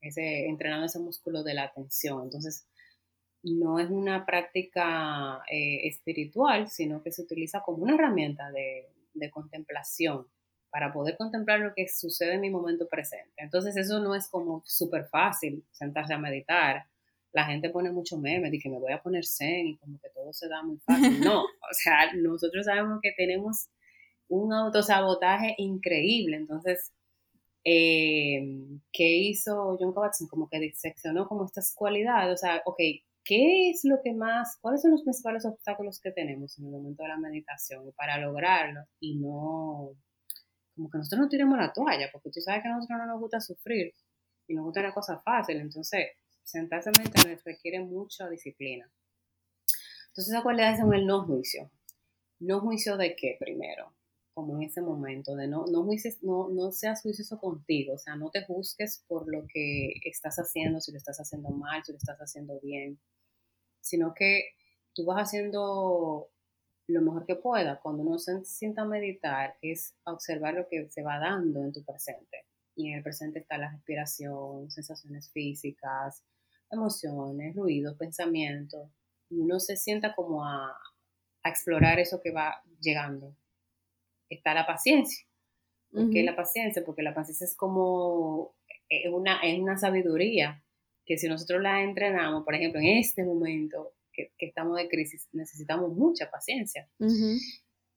ese 0.00 0.46
entrenando 0.46 0.86
ese 0.86 1.00
músculo 1.00 1.42
de 1.42 1.54
la 1.54 1.64
atención. 1.64 2.22
Entonces, 2.24 2.66
no 3.42 3.78
es 3.78 3.90
una 3.90 4.26
práctica 4.26 5.42
eh, 5.50 5.86
espiritual, 5.86 6.68
sino 6.68 7.02
que 7.02 7.12
se 7.12 7.22
utiliza 7.22 7.62
como 7.62 7.84
una 7.84 7.94
herramienta 7.94 8.50
de, 8.50 8.88
contemplación 9.32 10.26
para 10.70 10.92
poder 10.92 11.16
contemplar 11.16 11.60
lo 11.60 11.72
que 11.74 11.88
sucede 11.88 12.34
en 12.34 12.42
mi 12.42 12.50
momento 12.50 12.86
presente. 12.86 13.32
Entonces 13.38 13.76
eso 13.76 13.98
no 13.98 14.14
es 14.14 14.28
como 14.28 14.62
súper 14.66 15.06
fácil 15.06 15.64
sentarse 15.72 16.12
a 16.12 16.18
meditar. 16.18 16.84
La 17.36 17.44
gente 17.44 17.68
pone 17.68 17.90
mucho 17.92 18.16
meme 18.16 18.50
de 18.50 18.58
que 18.58 18.70
me 18.70 18.78
voy 18.78 18.92
a 18.92 19.02
poner 19.02 19.26
zen 19.26 19.66
y 19.66 19.76
como 19.76 20.00
que 20.00 20.08
todo 20.08 20.32
se 20.32 20.48
da 20.48 20.62
muy 20.62 20.78
fácil. 20.78 21.20
No, 21.36 21.42
o 21.42 21.72
sea, 21.72 22.12
nosotros 22.14 22.64
sabemos 22.64 22.98
que 23.02 23.12
tenemos 23.14 23.68
un 24.28 24.54
autosabotaje 24.54 25.54
increíble. 25.58 26.38
Entonces, 26.38 26.94
eh, 27.62 28.40
¿qué 28.90 29.16
hizo 29.18 29.76
John 29.78 29.92
Kabat-Zinn? 29.92 30.28
Como 30.28 30.48
que 30.48 30.60
diseccionó 30.60 31.28
como 31.28 31.44
estas 31.44 31.74
cualidades, 31.74 32.32
o 32.32 32.36
sea, 32.38 32.62
ok, 32.64 32.78
¿qué 33.22 33.70
es 33.70 33.84
lo 33.84 34.00
que 34.02 34.14
más, 34.14 34.56
cuáles 34.62 34.80
son 34.80 34.92
los 34.92 35.02
principales 35.02 35.44
obstáculos 35.44 36.00
que 36.00 36.12
tenemos 36.12 36.58
en 36.58 36.66
el 36.66 36.70
momento 36.70 37.02
de 37.02 37.10
la 37.10 37.18
meditación 37.18 37.92
para 37.96 38.18
lograrlo 38.18 38.80
y 38.98 39.16
no, 39.16 39.90
como 40.74 40.88
que 40.90 40.98
nosotros 40.98 41.20
no 41.20 41.28
tiremos 41.28 41.58
la 41.58 41.72
toalla, 41.72 42.08
porque 42.12 42.30
tú 42.30 42.40
sabes 42.40 42.62
que 42.62 42.68
a 42.68 42.74
nosotros 42.76 42.98
no 42.98 43.06
nos 43.06 43.20
gusta 43.20 43.40
sufrir 43.40 43.92
y 44.46 44.54
nos 44.54 44.64
gusta 44.64 44.80
una 44.80 44.94
cosa 44.94 45.20
fácil, 45.24 45.56
entonces 45.58 46.06
sentarse 46.46 46.88
a 46.88 46.92
meditar 46.98 47.40
requiere 47.44 47.80
mucha 47.80 48.28
disciplina. 48.28 48.90
Entonces 50.08 50.32
esas 50.32 50.42
cualidades 50.42 50.80
son 50.80 50.94
el 50.94 51.06
no 51.06 51.24
juicio. 51.26 51.70
¿No 52.38 52.60
juicio 52.60 52.96
de 52.96 53.14
qué 53.16 53.36
primero? 53.38 53.96
como 54.36 54.56
en 54.56 54.64
ese 54.64 54.82
momento, 54.82 55.34
de 55.34 55.48
no, 55.48 55.64
no, 55.64 55.88
no, 56.20 56.48
no 56.50 56.70
seas 56.70 57.00
juicioso 57.00 57.38
contigo, 57.38 57.94
o 57.94 57.98
sea, 57.98 58.16
no 58.16 58.28
te 58.28 58.44
juzgues 58.44 59.02
por 59.08 59.26
lo 59.32 59.46
que 59.46 59.94
estás 60.04 60.36
haciendo, 60.36 60.78
si 60.78 60.92
lo 60.92 60.98
estás 60.98 61.18
haciendo 61.18 61.48
mal, 61.48 61.82
si 61.82 61.92
lo 61.92 61.96
estás 61.96 62.18
haciendo 62.18 62.60
bien, 62.60 63.00
sino 63.80 64.12
que 64.12 64.50
tú 64.92 65.06
vas 65.06 65.22
haciendo 65.22 66.28
lo 66.86 67.00
mejor 67.00 67.24
que 67.24 67.36
pueda. 67.36 67.80
Cuando 67.80 68.02
uno 68.02 68.18
se 68.18 68.44
sienta 68.44 68.82
a 68.82 68.84
meditar, 68.84 69.56
es 69.62 69.94
observar 70.04 70.52
lo 70.52 70.68
que 70.68 70.86
se 70.90 71.02
va 71.02 71.18
dando 71.18 71.64
en 71.64 71.72
tu 71.72 71.82
presente. 71.82 72.44
Y 72.74 72.90
en 72.90 72.98
el 72.98 73.02
presente 73.02 73.38
está 73.38 73.56
la 73.56 73.70
respiración, 73.70 74.70
sensaciones 74.70 75.30
físicas, 75.30 76.22
emociones, 76.70 77.54
ruidos, 77.54 77.96
pensamientos. 77.96 78.90
Y 79.28 79.40
uno 79.40 79.58
se 79.58 79.76
sienta 79.76 80.14
como 80.14 80.44
a, 80.44 80.76
a 81.42 81.48
explorar 81.48 81.98
eso 81.98 82.20
que 82.22 82.30
va 82.30 82.62
llegando 82.80 83.34
está 84.28 84.54
la 84.54 84.66
paciencia. 84.66 85.24
¿Por 85.92 86.10
qué 86.10 86.22
la 86.22 86.36
paciencia? 86.36 86.84
Porque 86.84 87.02
la 87.02 87.14
paciencia 87.14 87.44
es 87.46 87.56
como 87.56 88.54
es 88.88 89.12
una, 89.12 89.40
es 89.40 89.58
una 89.58 89.76
sabiduría 89.76 90.62
que 91.04 91.18
si 91.18 91.28
nosotros 91.28 91.62
la 91.62 91.82
entrenamos, 91.82 92.44
por 92.44 92.54
ejemplo, 92.54 92.80
en 92.80 92.98
este 92.98 93.24
momento 93.24 93.94
que, 94.12 94.32
estamos 94.38 94.76
de 94.76 94.88
crisis, 94.88 95.28
necesitamos 95.32 95.92
mucha 95.92 96.30
paciencia. 96.30 96.88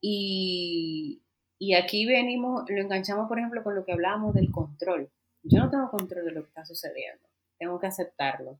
y, 0.02 1.22
y, 1.58 1.74
aquí 1.74 2.06
venimos, 2.06 2.64
lo 2.70 2.82
enganchamos, 2.82 3.28
por 3.28 3.40
ejemplo, 3.40 3.64
con 3.64 3.76
lo 3.76 3.86
que 3.86 3.94
hablábamos 3.94 4.34
del 4.34 4.52
control. 4.52 5.10
Yo 5.44 5.60
no 5.60 5.70
tengo 5.70 5.90
control 5.90 6.26
de 6.26 6.32
lo 6.32 6.44
que 6.44 6.50
está 6.50 6.66
sucediendo, 6.66 7.28
tengo 7.60 7.80
que 7.80 7.88
aceptarlo. 7.88 8.60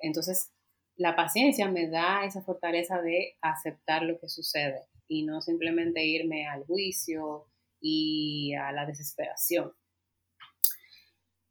Entonces, 0.00 0.50
la 0.96 1.14
paciencia 1.14 1.68
me 1.68 1.88
da 1.88 2.24
esa 2.24 2.42
fortaleza 2.42 3.00
de 3.00 3.36
aceptar 3.40 4.02
lo 4.02 4.18
que 4.18 4.28
sucede 4.28 4.80
y 5.08 5.24
no 5.24 5.40
simplemente 5.40 6.04
irme 6.04 6.48
al 6.48 6.64
juicio 6.64 7.46
y 7.80 8.54
a 8.54 8.72
la 8.72 8.86
desesperación. 8.86 9.72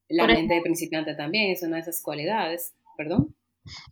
La 0.10 0.28
mente 0.28 0.56
de 0.56 0.62
principiante 0.62 1.16
también 1.16 1.52
es 1.52 1.64
una 1.64 1.78
de 1.78 1.84
esas 1.84 2.02
cualidades. 2.02 2.74
Perdón. 2.98 3.36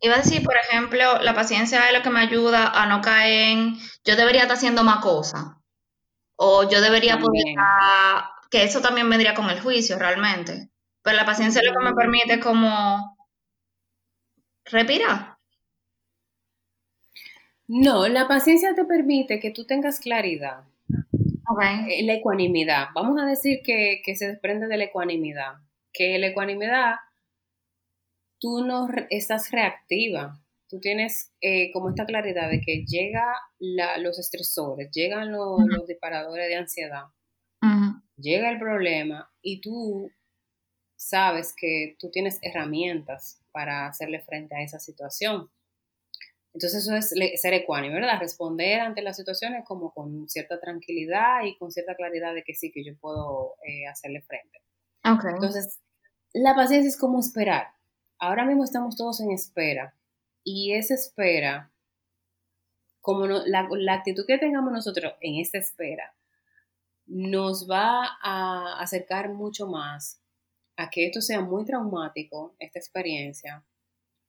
Iba 0.01 0.15
a 0.15 0.19
decir, 0.19 0.43
por 0.43 0.55
ejemplo, 0.55 1.21
la 1.21 1.33
paciencia 1.33 1.87
es 1.87 1.97
lo 1.97 2.03
que 2.03 2.11
me 2.11 2.19
ayuda 2.19 2.67
a 2.67 2.85
no 2.87 3.01
caer 3.01 3.49
en 3.49 3.75
yo 4.05 4.15
debería 4.15 4.43
estar 4.43 4.57
haciendo 4.57 4.83
más 4.83 4.99
cosas. 4.99 5.43
O 6.35 6.69
yo 6.69 6.81
debería 6.81 7.17
poder 7.17 7.55
que 8.51 8.63
eso 8.63 8.81
también 8.81 9.09
vendría 9.09 9.33
con 9.33 9.49
el 9.49 9.61
juicio 9.61 9.97
realmente. 9.97 10.69
Pero 11.03 11.17
la 11.17 11.25
paciencia 11.25 11.61
es 11.61 11.67
lo 11.67 11.77
que 11.77 11.85
me 11.85 11.93
permite 11.93 12.39
como 12.39 13.17
respirar. 14.65 15.37
No, 17.67 18.07
la 18.07 18.27
paciencia 18.27 18.73
te 18.75 18.85
permite 18.85 19.39
que 19.39 19.51
tú 19.51 19.65
tengas 19.65 19.99
claridad. 19.99 20.63
Okay. 21.47 22.05
La 22.05 22.13
ecuanimidad. 22.13 22.87
Vamos 22.95 23.21
a 23.21 23.25
decir 23.25 23.61
que, 23.63 24.01
se 24.15 24.27
desprende 24.27 24.67
de 24.67 24.77
la 24.77 24.85
ecuanimidad. 24.85 25.55
Que 25.91 26.17
la 26.19 26.27
ecuanimidad, 26.27 26.95
tú 28.39 28.63
no 28.65 28.87
estás 29.09 29.51
reactiva. 29.51 30.39
Tú 30.69 30.79
tienes 30.79 31.33
eh, 31.41 31.71
como 31.71 31.89
esta 31.89 32.05
claridad 32.05 32.49
de 32.49 32.61
que 32.61 32.85
llegan 32.85 33.33
los 33.59 34.17
estresores, 34.17 34.89
llegan 34.91 35.31
los, 35.31 35.59
disparadores 35.87 36.47
de 36.47 36.55
ansiedad, 36.55 37.03
llega 38.17 38.49
el 38.49 38.57
problema 38.57 39.31
y 39.41 39.61
tú 39.61 40.09
sabes 41.03 41.53
que 41.55 41.97
tú 41.99 42.09
tienes 42.09 42.39
herramientas 42.41 43.41
para 43.51 43.87
hacerle 43.87 44.21
frente 44.21 44.55
a 44.55 44.61
esa 44.61 44.79
situación. 44.79 45.49
Entonces 46.53 46.83
eso 46.83 46.95
es 46.95 47.41
ser 47.41 47.53
ecuánime, 47.53 47.95
¿verdad? 47.95 48.19
Responder 48.19 48.79
ante 48.79 49.01
las 49.01 49.17
situaciones 49.17 49.65
como 49.65 49.91
con 49.91 50.29
cierta 50.29 50.59
tranquilidad 50.59 51.43
y 51.43 51.57
con 51.57 51.71
cierta 51.71 51.95
claridad 51.95 52.33
de 52.33 52.43
que 52.43 52.53
sí, 52.53 52.71
que 52.71 52.85
yo 52.85 52.95
puedo 52.99 53.55
eh, 53.67 53.87
hacerle 53.87 54.21
frente. 54.21 54.61
Okay. 55.03 55.31
Entonces, 55.33 55.79
la 56.31 56.55
paciencia 56.55 56.87
es 56.87 56.97
como 56.97 57.19
esperar. 57.19 57.67
Ahora 58.19 58.45
mismo 58.45 58.63
estamos 58.63 58.95
todos 58.95 59.19
en 59.19 59.31
espera 59.31 59.95
y 60.43 60.73
esa 60.73 60.93
espera, 60.93 61.71
como 63.01 63.25
la, 63.25 63.67
la 63.69 63.93
actitud 63.93 64.25
que 64.25 64.37
tengamos 64.37 64.71
nosotros 64.71 65.13
en 65.19 65.41
esta 65.41 65.57
espera, 65.57 66.15
nos 67.05 67.69
va 67.69 68.07
a 68.21 68.79
acercar 68.79 69.33
mucho 69.33 69.67
más 69.67 70.22
a 70.75 70.89
que 70.89 71.05
esto 71.07 71.21
sea 71.21 71.41
muy 71.41 71.65
traumático, 71.65 72.55
esta 72.59 72.79
experiencia, 72.79 73.63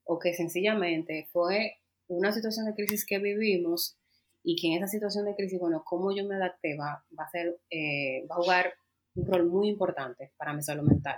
o 0.05 0.19
que 0.19 0.35
sencillamente 0.35 1.29
fue 1.33 1.79
una 2.09 2.33
situación 2.33 2.67
de 2.67 2.75
crisis 2.75 3.07
que 3.07 3.19
vivimos 3.19 3.97
y 4.43 4.57
que 4.57 4.69
en 4.69 4.75
esa 4.75 4.89
situación 4.89 5.25
de 5.25 5.35
crisis, 5.35 5.59
bueno, 5.59 5.83
cómo 5.85 6.15
yo 6.15 6.25
me 6.27 6.37
adapté 6.37 6.77
va, 6.77 7.05
va 7.19 7.25
a 7.25 7.31
ser, 7.31 7.59
eh, 7.71 8.27
va 8.31 8.37
a 8.37 8.43
jugar 8.43 8.75
un 9.15 9.27
rol 9.27 9.49
muy 9.49 9.69
importante 9.69 10.33
para 10.37 10.53
mi 10.53 10.63
salud 10.63 10.87
mental 10.87 11.17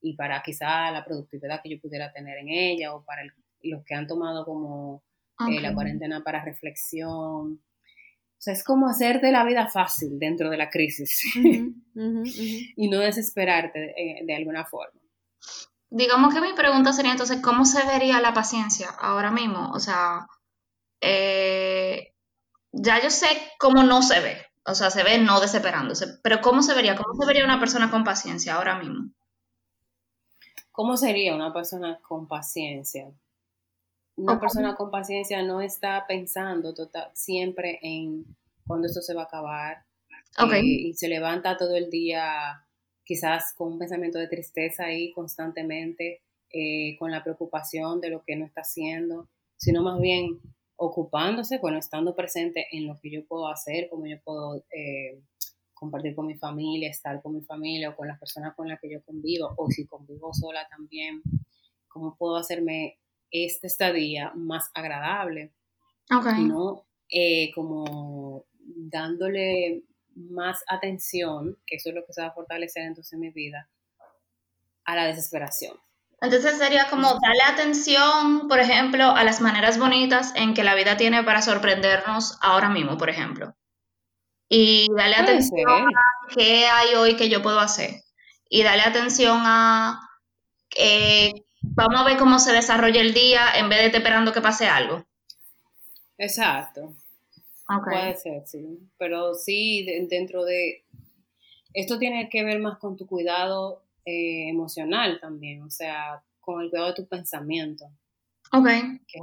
y 0.00 0.14
para 0.16 0.42
quizá 0.42 0.90
la 0.90 1.04
productividad 1.04 1.60
que 1.62 1.70
yo 1.70 1.80
pudiera 1.80 2.12
tener 2.12 2.38
en 2.38 2.48
ella 2.48 2.94
o 2.94 3.04
para 3.04 3.22
los 3.62 3.84
que 3.84 3.94
han 3.94 4.06
tomado 4.06 4.44
como 4.44 5.04
eh, 5.48 5.60
la 5.60 5.74
cuarentena 5.74 6.22
para 6.24 6.44
reflexión. 6.44 7.62
O 8.38 8.40
sea, 8.40 8.52
es 8.52 8.62
como 8.62 8.88
hacerte 8.88 9.32
la 9.32 9.44
vida 9.44 9.66
fácil 9.66 10.16
dentro 10.16 10.48
de 10.48 10.56
la 10.56 10.70
crisis 10.70 11.22
y 11.34 12.88
no 12.88 13.00
desesperarte 13.00 13.94
eh, 13.96 14.24
de 14.24 14.36
alguna 14.36 14.64
forma. 14.64 15.00
Digamos 15.90 16.32
que 16.32 16.40
mi 16.40 16.52
pregunta 16.52 16.92
sería 16.92 17.10
entonces, 17.12 17.40
¿cómo 17.42 17.64
se 17.64 17.84
vería 17.84 18.20
la 18.20 18.34
paciencia 18.34 18.90
ahora 19.00 19.32
mismo? 19.32 19.72
O 19.72 19.80
sea, 19.80 20.28
eh, 21.00 22.14
ya 22.70 23.02
yo 23.02 23.10
sé 23.10 23.26
cómo 23.58 23.82
no 23.82 24.02
se 24.02 24.20
ve, 24.20 24.36
o 24.64 24.74
sea, 24.76 24.90
se 24.90 25.02
ve 25.02 25.18
no 25.18 25.40
desesperándose, 25.40 26.06
pero 26.22 26.40
¿cómo 26.40 26.62
se 26.62 26.74
vería? 26.74 26.94
¿Cómo 26.94 27.20
se 27.20 27.26
vería 27.26 27.44
una 27.44 27.58
persona 27.58 27.90
con 27.90 28.04
paciencia 28.04 28.54
ahora 28.54 28.78
mismo? 28.78 29.10
¿Cómo 30.70 30.96
sería 30.96 31.34
una 31.34 31.52
persona 31.52 31.98
con 32.06 32.28
paciencia? 32.28 33.10
Una 34.18 34.40
persona 34.40 34.74
con 34.74 34.90
paciencia 34.90 35.42
no 35.44 35.60
está 35.60 36.04
pensando 36.08 36.74
total, 36.74 37.08
siempre 37.14 37.78
en 37.82 38.24
cuándo 38.66 38.88
esto 38.88 39.00
se 39.00 39.14
va 39.14 39.22
a 39.22 39.26
acabar 39.26 39.84
eh, 40.52 40.60
y 40.64 40.94
se 40.94 41.06
levanta 41.06 41.56
todo 41.56 41.76
el 41.76 41.88
día 41.88 42.66
quizás 43.04 43.54
con 43.54 43.72
un 43.72 43.78
pensamiento 43.78 44.18
de 44.18 44.26
tristeza 44.26 44.86
ahí 44.86 45.12
constantemente, 45.12 46.22
eh, 46.52 46.96
con 46.98 47.12
la 47.12 47.22
preocupación 47.22 48.00
de 48.00 48.10
lo 48.10 48.24
que 48.24 48.34
no 48.34 48.44
está 48.44 48.62
haciendo, 48.62 49.28
sino 49.56 49.82
más 49.82 50.00
bien 50.00 50.40
ocupándose, 50.74 51.58
bueno, 51.58 51.78
estando 51.78 52.16
presente 52.16 52.66
en 52.72 52.88
lo 52.88 52.98
que 53.00 53.10
yo 53.10 53.24
puedo 53.24 53.46
hacer, 53.46 53.88
cómo 53.88 54.06
yo 54.06 54.20
puedo 54.24 54.64
eh, 54.70 55.22
compartir 55.74 56.16
con 56.16 56.26
mi 56.26 56.34
familia, 56.34 56.90
estar 56.90 57.22
con 57.22 57.34
mi 57.34 57.42
familia 57.42 57.90
o 57.90 57.96
con 57.96 58.08
las 58.08 58.18
personas 58.18 58.56
con 58.56 58.68
las 58.68 58.80
que 58.80 58.90
yo 58.90 59.00
convivo, 59.04 59.54
o 59.56 59.70
si 59.70 59.86
convivo 59.86 60.34
sola 60.34 60.66
también, 60.68 61.22
cómo 61.86 62.16
puedo 62.16 62.36
hacerme 62.36 62.98
este 63.30 63.66
estadía 63.66 64.32
más 64.34 64.70
agradable. 64.74 65.52
Okay. 66.10 66.44
no 66.44 66.86
eh, 67.10 67.50
como 67.54 68.44
dándole 68.58 69.82
más 70.14 70.62
atención, 70.68 71.56
que 71.66 71.76
eso 71.76 71.88
es 71.88 71.94
lo 71.94 72.04
que 72.04 72.12
se 72.12 72.20
va 72.20 72.28
a 72.28 72.32
fortalecer 72.32 72.82
entonces 72.84 73.12
en 73.14 73.20
mi 73.20 73.30
vida, 73.30 73.68
a 74.84 74.94
la 74.94 75.06
desesperación. 75.06 75.78
Entonces 76.20 76.58
sería 76.58 76.88
como 76.90 77.08
darle 77.08 77.42
atención, 77.46 78.48
por 78.48 78.58
ejemplo, 78.58 79.04
a 79.04 79.24
las 79.24 79.40
maneras 79.40 79.78
bonitas 79.78 80.32
en 80.34 80.52
que 80.52 80.64
la 80.64 80.74
vida 80.74 80.96
tiene 80.96 81.22
para 81.22 81.42
sorprendernos 81.42 82.38
ahora 82.42 82.68
mismo, 82.68 82.98
por 82.98 83.08
ejemplo. 83.08 83.54
Y 84.48 84.88
darle 84.96 85.16
atención 85.16 85.86
a 85.86 86.34
qué 86.34 86.66
hay 86.66 86.94
hoy 86.94 87.16
que 87.16 87.28
yo 87.28 87.40
puedo 87.42 87.60
hacer. 87.60 88.02
Y 88.50 88.64
darle 88.64 88.82
atención 88.82 89.40
a, 89.44 90.00
eh, 90.76 91.32
vamos 91.78 92.00
a 92.00 92.04
ver 92.04 92.18
cómo 92.18 92.38
se 92.40 92.52
desarrolla 92.52 93.00
el 93.00 93.14
día 93.14 93.52
en 93.54 93.68
vez 93.68 93.78
de 93.78 93.86
estar 93.86 94.00
esperando 94.00 94.32
que 94.32 94.40
pase 94.40 94.66
algo. 94.66 95.04
Exacto. 96.18 96.94
Puede 97.84 98.16
ser, 98.16 98.46
sí. 98.46 98.78
Pero 98.98 99.34
sí, 99.34 99.86
dentro 100.08 100.44
de... 100.44 100.84
Esto 101.72 101.98
tiene 101.98 102.28
que 102.28 102.42
ver 102.44 102.58
más 102.58 102.78
con 102.78 102.96
tu 102.96 103.06
cuidado 103.06 103.82
eh, 104.04 104.48
emocional 104.48 105.20
también, 105.20 105.62
o 105.62 105.70
sea, 105.70 106.22
con 106.40 106.62
el 106.62 106.70
cuidado 106.70 106.88
de 106.88 106.94
tu 106.94 107.06
pensamiento. 107.06 107.84
Ok. 108.52 108.66
Que 109.06 109.20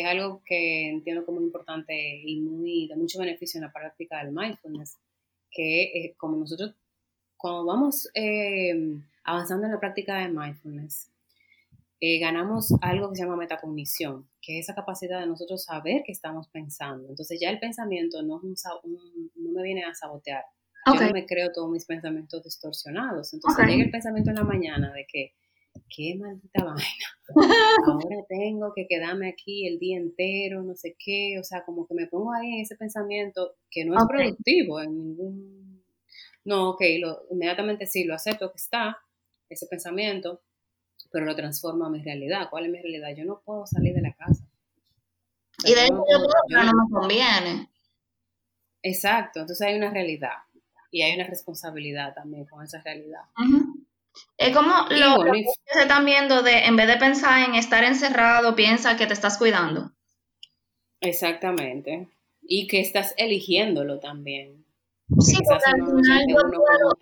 es, 0.00 0.06
algo, 0.06 0.40
que 0.46 0.88
entiendo 0.88 1.26
como 1.26 1.40
importante 1.40 2.22
y 2.24 2.40
muy 2.40 2.86
de 2.86 2.96
mucho 2.96 3.18
beneficio 3.18 3.58
en 3.58 3.66
la 3.66 3.72
práctica 3.72 4.24
del 4.24 4.32
mindfulness, 4.32 4.96
que 5.50 6.14
como 6.16 6.36
nosotros 6.36 6.74
cuando 7.36 7.64
vamos 7.66 8.08
eh, 8.14 8.96
avanzando 9.24 9.66
en 9.66 9.72
la 9.72 9.80
práctica 9.80 10.18
de 10.18 10.28
mindfulness, 10.28 11.10
eh, 12.00 12.18
ganamos 12.20 12.72
algo 12.80 13.10
que 13.10 13.16
se 13.16 13.22
llama 13.24 13.36
metacognición, 13.36 14.28
que 14.40 14.58
es 14.58 14.66
esa 14.66 14.74
capacidad 14.74 15.20
de 15.20 15.26
nosotros 15.26 15.64
saber 15.64 16.02
qué 16.04 16.12
estamos 16.12 16.48
pensando. 16.48 17.08
Entonces 17.08 17.40
ya 17.40 17.50
el 17.50 17.58
pensamiento 17.58 18.22
no, 18.22 18.40
no 18.42 19.52
me 19.52 19.62
viene 19.62 19.84
a 19.84 19.94
sabotear. 19.94 20.44
Yo 20.86 20.94
no 20.94 21.12
me 21.12 21.26
creo 21.26 21.50
todos 21.52 21.70
mis 21.70 21.84
pensamientos 21.84 22.42
distorsionados. 22.44 23.34
Entonces 23.34 23.66
llega 23.66 23.84
el 23.84 23.90
pensamiento 23.90 24.30
en 24.30 24.36
la 24.36 24.44
mañana 24.44 24.92
de 24.92 25.06
que, 25.06 25.34
qué 25.94 26.16
maldita 26.16 26.64
vaina. 26.64 26.84
Ahora 27.86 28.24
tengo 28.28 28.72
que 28.74 28.86
quedarme 28.86 29.28
aquí 29.28 29.66
el 29.66 29.78
día 29.78 29.98
entero, 29.98 30.62
no 30.62 30.74
sé 30.74 30.96
qué. 30.98 31.38
O 31.40 31.44
sea, 31.44 31.64
como 31.64 31.86
que 31.86 31.94
me 31.94 32.06
pongo 32.06 32.32
ahí 32.32 32.54
en 32.54 32.60
ese 32.62 32.76
pensamiento 32.76 33.56
que 33.70 33.84
no 33.84 33.98
es 33.98 34.04
productivo 34.08 34.80
en 34.80 34.96
ningún... 34.96 35.84
No, 36.44 36.70
ok, 36.70 36.82
lo, 37.00 37.22
inmediatamente 37.30 37.86
sí, 37.86 38.04
lo 38.04 38.14
acepto 38.14 38.50
que 38.50 38.56
está, 38.56 38.96
ese 39.50 39.66
pensamiento, 39.66 40.40
pero 41.10 41.24
lo 41.24 41.34
transformo 41.34 41.86
a 41.86 41.90
mi 41.90 42.02
realidad. 42.02 42.48
¿Cuál 42.50 42.66
es 42.66 42.70
mi 42.70 42.80
realidad? 42.80 43.08
Yo 43.16 43.24
no 43.24 43.40
puedo 43.44 43.66
salir 43.66 43.94
de 43.94 44.02
la 44.02 44.12
casa. 44.12 44.44
y 45.64 45.74
de 45.74 45.84
hecho 45.84 46.04
yo, 46.48 46.62
no 46.62 46.72
me 46.72 46.90
conviene. 46.90 47.68
Exacto, 48.82 49.40
entonces 49.40 49.66
hay 49.66 49.76
una 49.76 49.90
realidad 49.90 50.36
y 50.90 51.02
hay 51.02 51.14
una 51.14 51.26
responsabilidad 51.26 52.14
también 52.14 52.46
con 52.46 52.64
esa 52.64 52.80
realidad. 52.80 53.22
Es 54.36 54.56
como 54.56 54.72
lo, 54.90 55.32
que 55.32 55.44
se 55.72 55.80
están 55.80 56.04
viendo 56.04 56.42
de, 56.42 56.64
en 56.64 56.76
vez 56.76 56.86
de 56.86 56.96
pensar 56.96 57.48
en 57.48 57.54
estar 57.54 57.84
encerrado, 57.84 58.54
piensa 58.54 58.96
que 58.96 59.06
te 59.06 59.12
estás 59.12 59.38
cuidando. 59.38 59.92
Exactamente. 61.00 62.08
Y 62.42 62.66
que 62.66 62.80
estás 62.80 63.14
eligiéndolo 63.16 64.00
también. 64.00 64.64
Sí, 65.20 65.38
porque 65.48 65.64
al 65.64 65.86
final 65.86 66.24
yo 66.28 66.36
puedo, 66.36 66.98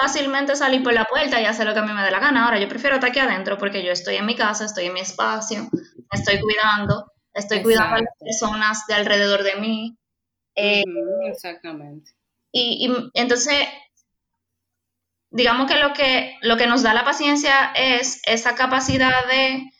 fácilmente 0.00 0.56
salir 0.56 0.82
por 0.82 0.92
la 0.92 1.04
puerta 1.04 1.40
y 1.40 1.44
hacer 1.44 1.66
lo 1.66 1.72
que 1.72 1.78
a 1.78 1.84
mí 1.84 1.92
me 1.92 2.02
dé 2.02 2.10
la 2.10 2.18
gana. 2.18 2.44
Ahora 2.44 2.58
yo 2.58 2.68
prefiero 2.68 2.96
estar 2.96 3.10
aquí 3.10 3.20
adentro 3.20 3.56
porque 3.56 3.84
yo 3.84 3.92
estoy 3.92 4.16
en 4.16 4.26
mi 4.26 4.34
casa, 4.34 4.64
estoy 4.64 4.86
en 4.86 4.94
mi 4.94 5.00
espacio, 5.00 5.68
me 5.72 6.18
estoy 6.18 6.40
cuidando, 6.40 7.12
estoy 7.32 7.62
cuidando 7.62 7.96
a 7.96 8.00
las 8.00 8.14
personas 8.18 8.86
de 8.88 8.94
alrededor 8.94 9.44
de 9.44 9.56
mí. 9.56 9.96
Eh, 10.56 10.82
exactamente. 11.26 12.10
Y, 12.50 12.92
entonces, 13.14 13.68
digamos 15.30 15.70
que 15.70 15.78
lo, 15.78 15.92
que 15.92 16.36
lo 16.42 16.56
que 16.56 16.66
nos 16.66 16.82
da 16.82 16.92
la 16.92 17.04
paciencia 17.04 17.72
es 17.76 18.20
esa 18.26 18.56
capacidad 18.56 19.26
de 19.28 19.70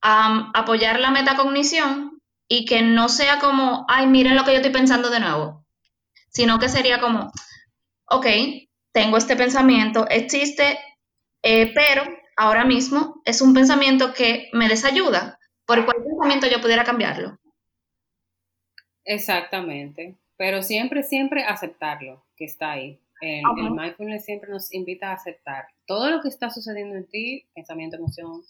apoyar 0.00 1.00
la 1.00 1.10
metacognición 1.10 2.20
y 2.48 2.64
que 2.64 2.82
no 2.82 3.08
sea 3.08 3.38
como, 3.38 3.86
ay, 3.88 4.06
miren 4.06 4.36
lo 4.36 4.44
que 4.44 4.50
yo 4.50 4.56
estoy 4.56 4.72
pensando 4.72 5.10
de 5.10 5.20
nuevo, 5.20 5.61
sino 6.32 6.58
que 6.58 6.68
sería 6.68 7.00
como, 7.00 7.30
ok, 8.06 8.26
tengo 8.92 9.16
este 9.16 9.36
pensamiento, 9.36 10.06
existe, 10.08 10.78
eh, 11.42 11.72
pero 11.74 12.02
ahora 12.36 12.64
mismo 12.64 13.22
es 13.24 13.40
un 13.40 13.54
pensamiento 13.54 14.12
que 14.14 14.48
me 14.52 14.68
desayuda. 14.68 15.38
¿Por 15.66 15.84
cuál 15.84 16.04
pensamiento 16.04 16.46
yo 16.48 16.60
pudiera 16.60 16.84
cambiarlo? 16.84 17.38
Exactamente 19.04 20.18
pero 20.42 20.60
siempre, 20.60 21.04
siempre 21.04 21.44
aceptarlo 21.44 22.24
que 22.36 22.46
está 22.46 22.72
ahí. 22.72 22.98
El, 23.20 23.44
mindfulness 23.70 24.24
siempre 24.24 24.50
nos 24.50 24.74
invita 24.74 25.10
a 25.10 25.14
aceptar 25.14 25.66
todo 25.86 26.10
lo 26.10 26.20
que 26.20 26.26
está 26.26 26.50
sucediendo 26.50 26.96
en 26.96 27.06
ti, 27.06 27.46
pensamiento, 27.54 27.96
emoción, 27.96 28.42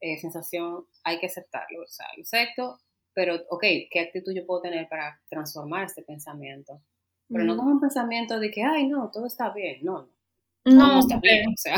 eh, 0.00 0.18
sensación, 0.18 0.84
hay 1.02 1.18
que 1.18 1.28
aceptarlo. 1.28 1.84
O 1.84 1.86
sea, 1.86 2.04
lo 2.18 2.22
acepto, 2.22 2.78
pero, 3.14 3.36
ok, 3.48 3.64
¿qué 3.90 4.00
actitud 4.00 4.34
yo 4.34 4.44
puedo 4.44 4.60
tener 4.60 4.86
para 4.90 5.18
transformar 5.30 5.84
este 5.86 6.02
pensamiento? 6.02 6.82
Pero 7.32 7.44
no 7.44 7.56
como 7.56 7.70
un 7.70 7.80
pensamiento 7.80 8.38
de 8.38 8.50
que, 8.50 8.62
ay, 8.62 8.86
no, 8.86 9.10
todo 9.12 9.26
está 9.26 9.50
bien. 9.50 9.78
No, 9.82 10.08
no. 10.64 10.76
No, 10.76 11.00
está 11.00 11.18
bien, 11.20 11.46
o 11.48 11.56
sea. 11.56 11.76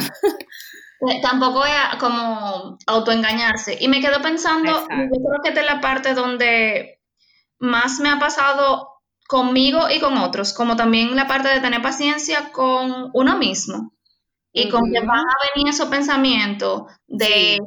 Tampoco 1.23 1.65
es 1.65 1.73
como 2.01 2.79
autoengañarse. 2.87 3.77
Y 3.81 3.89
me 3.89 4.01
quedo 4.01 4.23
pensando, 4.23 4.71
yo 4.71 4.87
creo 4.89 5.43
que 5.43 5.49
esta 5.51 5.61
es 5.61 5.67
la 5.67 5.81
parte 5.81 6.15
donde 6.15 7.01
más 7.59 8.01
me 8.01 8.09
ha 8.09 8.19
pasado 8.19 8.95
conmigo 9.27 9.89
y 9.91 10.01
con 10.01 10.17
otros, 10.19 10.53
como 10.53 10.77
también 10.77 11.17
la 11.17 11.27
parte 11.27 11.49
de 11.49 11.61
tener 11.61 11.83
paciencia 11.83 12.53
con 12.53 13.11
uno 13.13 13.39
mismo. 13.39 13.93
Y 14.57 14.69
con 14.69 14.93
que 14.93 15.01
van 15.01 15.19
a 15.19 15.37
venir 15.53 15.71
esos 15.71 15.89
pensamientos 15.89 16.85
de... 17.09 17.59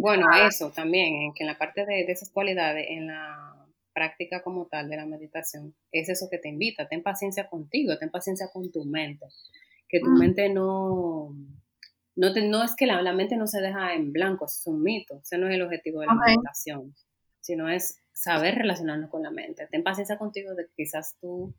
bueno, 0.00 0.28
eso 0.46 0.70
también, 0.70 1.32
que 1.34 1.42
en 1.42 1.48
la 1.48 1.58
parte 1.58 1.84
de, 1.84 2.02
esas 2.02 2.30
cualidades, 2.30 2.86
en 2.88 3.08
la 3.08 3.53
práctica 3.94 4.42
como 4.42 4.66
tal 4.66 4.88
de 4.88 4.96
la 4.96 5.06
meditación, 5.06 5.74
es 5.92 6.08
eso 6.08 6.28
que 6.30 6.38
te 6.38 6.48
invita, 6.48 6.88
ten 6.88 7.02
paciencia 7.02 7.48
contigo, 7.48 7.96
ten 7.98 8.10
paciencia 8.10 8.48
con 8.52 8.70
tu 8.70 8.84
mente, 8.84 9.26
que 9.88 10.00
tu 10.00 10.10
mente 10.10 10.48
no... 10.48 11.34
No, 12.16 12.32
te, 12.32 12.46
no 12.46 12.62
es 12.62 12.76
que 12.76 12.86
la, 12.86 13.12
mente 13.12 13.36
no 13.36 13.48
se 13.48 13.60
deja 13.60 13.94
en 13.94 14.12
blanco, 14.12 14.44
es 14.44 14.62
un 14.66 14.82
mito, 14.82 15.18
ese 15.20 15.36
no 15.36 15.48
es 15.48 15.54
el 15.54 15.62
objetivo 15.62 16.00
de 16.00 16.06
la 16.06 16.14
meditación, 16.14 16.94
sino 17.40 17.68
es 17.68 17.98
saber 18.12 18.54
relacionarnos 18.54 19.10
con 19.10 19.24
la 19.24 19.32
mente. 19.32 19.66
Ten 19.68 19.82
paciencia 19.82 20.16
contigo 20.16 20.54
de 20.54 20.66
que 20.66 20.72
quizás 20.76 21.16
tú 21.20 21.52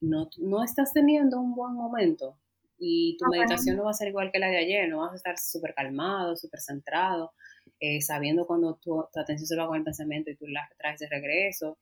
no, 0.00 0.28
no 0.38 0.64
estás 0.64 0.92
teniendo 0.92 1.40
un 1.40 1.54
buen 1.54 1.74
momento 1.74 2.36
y 2.80 3.16
tu 3.18 3.26
meditación 3.26 3.76
no 3.76 3.84
va 3.84 3.90
a 3.90 3.94
ser 3.94 4.08
igual 4.08 4.30
que 4.32 4.38
la 4.38 4.48
de 4.48 4.56
ayer, 4.56 4.88
no 4.88 5.00
vas 5.00 5.12
a 5.12 5.16
estar 5.16 5.38
súper 5.38 5.74
calmado, 5.74 6.34
súper 6.34 6.60
centrado, 6.60 7.32
eh, 7.78 8.00
sabiendo 8.00 8.46
cuando 8.46 8.76
tu, 8.82 9.00
atención 9.00 9.46
se 9.46 9.56
va 9.56 9.66
con 9.66 9.76
el 9.76 9.84
pensamiento 9.84 10.30
y 10.30 10.36
tú 10.36 10.46
la 10.46 10.68
traes 10.78 10.98
de 10.98 11.08
regreso. 11.08 11.78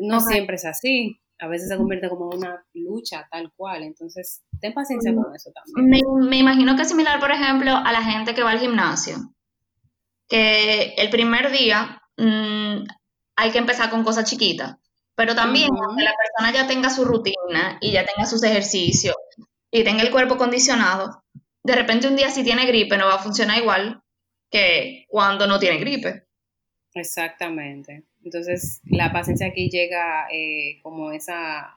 No 0.00 0.20
siempre 0.20 0.56
es 0.56 0.64
así, 0.64 1.20
a 1.38 1.46
veces 1.46 1.68
se 1.68 1.76
convierte 1.76 2.08
como 2.08 2.28
una 2.28 2.64
lucha 2.74 3.28
tal 3.30 3.52
cual, 3.54 3.84
entonces 3.84 4.42
ten 4.60 4.74
paciencia 4.74 5.14
con 5.14 5.34
eso 5.34 5.52
también. 5.52 6.00
Me, 6.28 6.38
imagino 6.38 6.74
que 6.74 6.82
es 6.82 6.88
similar, 6.88 7.20
por 7.20 7.30
ejemplo, 7.30 7.72
a 7.72 7.92
la 7.92 8.02
gente 8.02 8.34
que 8.34 8.42
va 8.42 8.50
al 8.50 8.58
gimnasio, 8.58 9.16
que 10.28 10.94
el 10.96 11.08
primer 11.10 11.52
día 11.52 12.02
mm, 12.16 12.84
hay 13.36 13.50
que 13.52 13.58
empezar 13.58 13.90
con 13.90 14.02
cosas 14.02 14.28
chiquitas. 14.28 14.76
Pero 15.14 15.34
también, 15.34 15.68
que 15.68 16.02
la 16.02 16.14
persona 16.16 16.52
ya 16.52 16.66
tenga 16.66 16.88
su 16.88 17.04
rutina 17.04 17.78
y 17.82 17.92
ya 17.92 18.04
tenga 18.06 18.26
sus 18.26 18.42
ejercicios 18.42 19.14
y 19.72 19.82
tenga 19.82 20.02
el 20.02 20.10
cuerpo 20.10 20.36
condicionado, 20.36 21.24
de 21.64 21.74
repente 21.74 22.06
un 22.06 22.14
día 22.14 22.30
si 22.30 22.44
tiene 22.44 22.66
gripe 22.66 22.96
no 22.96 23.06
va 23.06 23.14
a 23.14 23.22
funcionar 23.22 23.58
igual 23.58 24.02
que 24.50 25.06
cuando 25.08 25.46
no 25.46 25.58
tiene 25.58 25.78
gripe. 25.78 26.26
Exactamente. 26.94 28.04
Entonces, 28.22 28.82
la 28.84 29.10
paciencia 29.10 29.46
aquí 29.48 29.70
llega 29.70 30.28
eh, 30.30 30.78
como 30.82 31.10
esa 31.10 31.74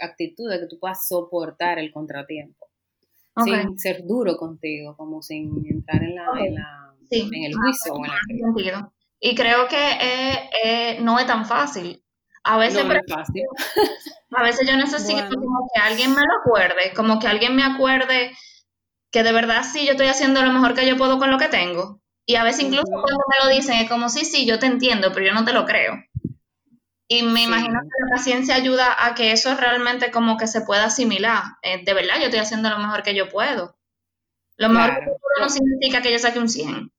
actitud 0.00 0.48
de 0.50 0.60
que 0.60 0.66
tú 0.66 0.78
puedas 0.78 1.08
soportar 1.08 1.78
el 1.78 1.90
contratiempo. 1.90 2.68
Sin 3.42 3.76
ser 3.78 4.04
duro 4.06 4.36
contigo, 4.36 4.96
como 4.96 5.20
sin 5.20 5.66
entrar 5.66 6.04
en, 6.04 6.14
la, 6.14 6.26
en, 7.10 7.44
el 7.44 7.54
juicio. 7.54 7.94
o 7.94 8.04
en 8.04 8.84
y 9.18 9.34
creo 9.34 9.66
que 9.66 9.76
eh, 9.76 10.50
eh, 10.62 10.98
no 11.00 11.18
es 11.18 11.26
tan 11.26 11.46
fácil. 11.46 12.03
A 12.44 12.58
veces, 12.58 12.84
a 14.30 14.42
veces 14.42 14.68
yo 14.68 14.76
necesito 14.76 15.28
como 15.28 15.68
que 15.74 15.80
alguien 15.80 16.14
me 16.14 16.20
lo 16.20 16.40
acuerde, 16.40 16.92
como 16.94 17.18
que 17.18 17.26
alguien 17.26 17.56
me 17.56 17.64
acuerde 17.64 18.36
que 19.10 19.22
de 19.22 19.32
verdad 19.32 19.62
sí 19.64 19.86
yo 19.86 19.92
estoy 19.92 20.08
haciendo 20.08 20.42
lo 20.42 20.52
mejor 20.52 20.74
que 20.74 20.86
yo 20.86 20.96
puedo 20.96 21.18
con 21.18 21.30
lo 21.30 21.38
que 21.38 21.48
tengo. 21.48 22.00
Y 22.26 22.36
a 22.36 22.44
veces 22.44 22.64
incluso 22.64 22.90
cuando 22.90 23.24
me 23.28 23.44
lo 23.44 23.54
dicen 23.54 23.76
es 23.76 23.88
como, 23.88 24.08
sí, 24.08 24.24
sí, 24.24 24.46
yo 24.46 24.58
te 24.58 24.66
entiendo, 24.66 25.12
pero 25.12 25.26
yo 25.26 25.32
no 25.34 25.44
te 25.44 25.52
lo 25.52 25.64
creo. 25.64 25.94
Y 27.06 27.22
me 27.22 27.42
imagino 27.42 27.80
que 27.80 28.04
la 28.04 28.16
paciencia 28.16 28.54
ayuda 28.54 28.96
a 28.98 29.14
que 29.14 29.32
eso 29.32 29.54
realmente 29.56 30.10
como 30.10 30.36
que 30.36 30.46
se 30.46 30.62
pueda 30.62 30.86
asimilar. 30.86 31.42
Eh, 31.62 31.84
de 31.84 31.94
verdad, 31.94 32.14
yo 32.18 32.24
estoy 32.24 32.40
haciendo 32.40 32.70
lo 32.70 32.78
mejor 32.78 33.02
que 33.02 33.14
yo 33.14 33.28
puedo. 33.28 33.76
Lo 34.56 34.68
mejor 34.68 34.94
que 34.94 35.06
yo 35.06 35.16
puedo 35.18 35.40
no 35.40 35.48
significa 35.50 36.00
que 36.00 36.12
yo 36.12 36.18
saque 36.18 36.38
un 36.38 36.48
100. 36.48 36.90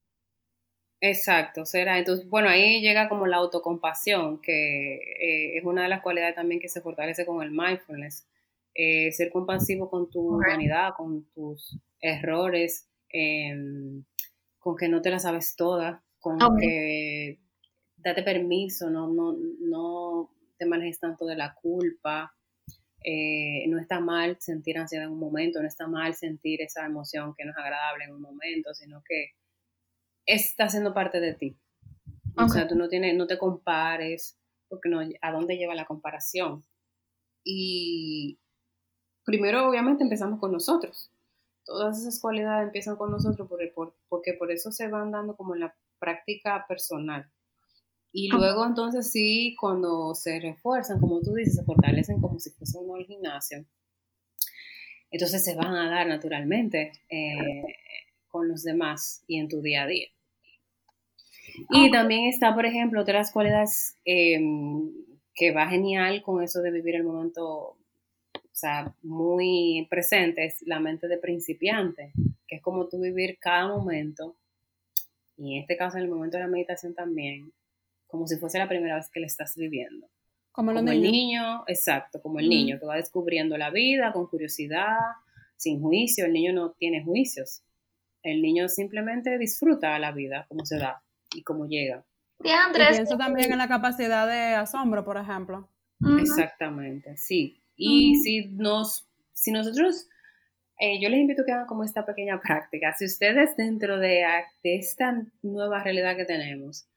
Exacto, 1.00 1.66
será. 1.66 1.98
Entonces, 1.98 2.28
bueno, 2.28 2.48
ahí 2.48 2.80
llega 2.80 3.08
como 3.08 3.26
la 3.26 3.36
autocompasión, 3.36 4.40
que 4.40 4.94
eh, 4.96 5.58
es 5.58 5.64
una 5.64 5.82
de 5.82 5.88
las 5.88 6.00
cualidades 6.02 6.34
también 6.34 6.60
que 6.60 6.68
se 6.68 6.80
fortalece 6.80 7.26
con 7.26 7.42
el 7.42 7.50
mindfulness. 7.50 8.26
Eh, 8.74 9.12
ser 9.12 9.30
compasivo 9.30 9.90
con 9.90 10.10
tu 10.10 10.20
humanidad, 10.36 10.94
con 10.96 11.24
tus 11.34 11.78
errores, 12.00 12.88
em, 13.10 14.04
con 14.58 14.76
que 14.76 14.88
no 14.88 15.02
te 15.02 15.10
la 15.10 15.18
sabes 15.18 15.54
toda, 15.56 16.02
con 16.20 16.38
que 16.58 17.38
date 17.98 18.22
permiso, 18.22 18.90
no, 18.90 19.08
no, 19.08 19.36
no 19.60 20.30
te 20.58 20.66
manejes 20.66 21.00
tanto 21.00 21.26
de 21.26 21.36
la 21.36 21.54
culpa. 21.54 22.34
Eh, 23.04 23.66
no 23.68 23.78
está 23.78 24.00
mal 24.00 24.36
sentir 24.40 24.78
ansiedad 24.78 25.06
en 25.06 25.12
un 25.12 25.20
momento, 25.20 25.60
no 25.60 25.68
está 25.68 25.86
mal 25.86 26.14
sentir 26.14 26.62
esa 26.62 26.84
emoción 26.86 27.34
que 27.36 27.44
no 27.44 27.52
es 27.52 27.56
agradable 27.58 28.04
en 28.04 28.12
un 28.14 28.22
momento, 28.22 28.74
sino 28.74 29.02
que 29.08 29.30
está 30.26 30.68
siendo 30.68 30.92
parte 30.92 31.20
de 31.20 31.34
ti. 31.34 31.56
O 32.36 32.48
sea, 32.48 32.68
tú 32.68 32.74
no, 32.74 32.88
tienes, 32.88 33.16
no 33.16 33.26
te 33.26 33.38
compares, 33.38 34.38
porque 34.68 34.90
no, 34.90 35.00
¿a 35.22 35.32
dónde 35.32 35.56
lleva 35.56 35.74
la 35.74 35.86
comparación? 35.86 36.64
Y 37.42 38.38
primero, 39.24 39.68
obviamente, 39.68 40.04
empezamos 40.04 40.38
con 40.38 40.52
nosotros. 40.52 41.10
Todas 41.64 41.98
esas 41.98 42.20
cualidades 42.20 42.66
empiezan 42.66 42.96
con 42.96 43.10
nosotros 43.10 43.48
porque 44.08 44.34
por 44.34 44.52
eso 44.52 44.70
se 44.70 44.88
van 44.88 45.10
dando 45.10 45.34
como 45.36 45.54
en 45.54 45.60
la 45.60 45.74
práctica 45.98 46.64
personal. 46.68 47.30
Y 48.12 48.28
luego 48.28 48.64
entonces 48.64 49.10
sí, 49.10 49.54
cuando 49.60 50.14
se 50.14 50.40
refuerzan, 50.40 51.00
como 51.00 51.20
tú 51.20 51.34
dices, 51.34 51.56
se 51.56 51.64
fortalecen 51.64 52.20
como 52.20 52.38
si 52.38 52.50
fuese 52.50 52.78
uno 52.78 52.94
al 52.94 53.04
gimnasio. 53.04 53.66
entonces 55.10 55.44
se 55.44 55.54
van 55.54 55.74
a 55.74 55.90
dar 55.90 56.06
naturalmente 56.06 56.92
eh, 57.10 57.62
con 58.28 58.48
los 58.48 58.62
demás 58.62 59.22
y 59.26 59.38
en 59.38 59.48
tu 59.48 59.60
día 59.60 59.82
a 59.82 59.86
día. 59.86 60.08
Y 61.70 61.90
también 61.90 62.28
está, 62.28 62.54
por 62.54 62.66
ejemplo, 62.66 63.00
otras 63.00 63.32
cualidades 63.32 63.96
em, 64.04 64.90
que 65.34 65.52
va 65.52 65.68
genial 65.68 66.22
con 66.22 66.42
eso 66.42 66.62
de 66.62 66.70
vivir 66.70 66.96
el 66.96 67.04
momento, 67.04 67.44
o 67.46 67.78
sea, 68.52 68.94
muy 69.02 69.86
presente, 69.90 70.46
es 70.46 70.62
la 70.66 70.80
mente 70.80 71.08
de 71.08 71.18
principiante, 71.18 72.12
que 72.46 72.56
es 72.56 72.62
como 72.62 72.88
tú 72.88 73.00
vivir 73.00 73.38
cada 73.38 73.68
momento, 73.68 74.36
y 75.36 75.56
en 75.56 75.62
este 75.62 75.76
caso 75.76 75.98
en 75.98 76.04
el 76.04 76.10
momento 76.10 76.36
de 76.36 76.44
la 76.44 76.48
meditación 76.48 76.94
también, 76.94 77.52
como 78.06 78.26
si 78.26 78.36
fuese 78.36 78.58
la 78.58 78.68
primera 78.68 78.96
vez 78.96 79.10
que 79.10 79.20
le 79.20 79.26
estás 79.26 79.54
viviendo. 79.56 80.08
Como, 80.52 80.70
el 80.70 81.02
niño, 81.02 81.64
exacto, 81.66 82.22
como 82.22 82.38
el 82.38 82.48
niño 82.48 82.78
que 82.80 82.86
va 82.86 82.96
descubriendo 82.96 83.58
la 83.58 83.70
vida 83.70 84.10
con 84.14 84.26
curiosidad, 84.26 84.96
sin 85.56 85.82
juicio. 85.82 86.24
El 86.24 86.32
niño 86.32 86.54
no 86.54 86.72
tiene 86.72 87.04
juicios. 87.04 87.62
El 88.22 88.40
niño 88.40 88.68
simplemente 88.68 89.36
disfruta 89.36 89.98
la 89.98 90.12
vida 90.12 90.46
como 90.48 90.64
se 90.64 90.78
da 90.78 91.02
y 91.36 91.42
como 91.42 91.66
llega. 91.66 92.04
Y 92.42 92.50
Andrés. 92.50 92.96
pienso 92.96 93.16
también 93.16 93.52
en 93.52 93.58
la 93.58 93.68
capacidad 93.68 94.26
de 94.26 94.54
asombro, 94.54 95.04
por 95.04 95.16
ejemplo. 95.16 95.70
Exactamente, 96.20 97.16
sí. 97.16 97.62
Y 97.76 98.16
si 98.16 98.48
nos, 98.48 99.08
si 99.32 99.52
nosotros, 99.52 100.08
eh, 100.78 101.00
yo 101.00 101.08
les 101.08 101.20
invito 101.20 101.42
a 101.42 101.44
que 101.44 101.52
hagan 101.52 101.66
como 101.66 101.84
esta 101.84 102.04
pequeña 102.04 102.40
práctica. 102.42 102.94
Si 102.94 103.04
ustedes 103.06 103.56
dentro 103.56 103.98
de, 103.98 104.24
de 104.62 104.76
esta 104.76 105.24
nueva 105.42 105.82
realidad 105.82 106.16
que 106.16 106.24
tenemos, 106.24 106.88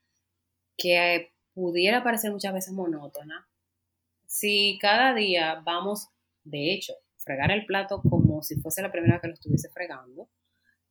que 0.76 1.32
pudiera 1.54 2.02
parecer 2.02 2.30
muchas 2.32 2.54
veces 2.54 2.72
monótona, 2.72 3.48
si 4.26 4.78
cada 4.80 5.14
día 5.14 5.60
vamos, 5.64 6.08
de 6.44 6.72
hecho, 6.72 6.94
fregar 7.16 7.50
el 7.50 7.66
plato 7.66 8.00
como 8.08 8.42
si 8.42 8.56
fuese 8.60 8.82
la 8.82 8.92
primera 8.92 9.14
vez 9.14 9.22
que 9.22 9.28
lo 9.28 9.34
estuviese 9.34 9.68
fregando 9.70 10.28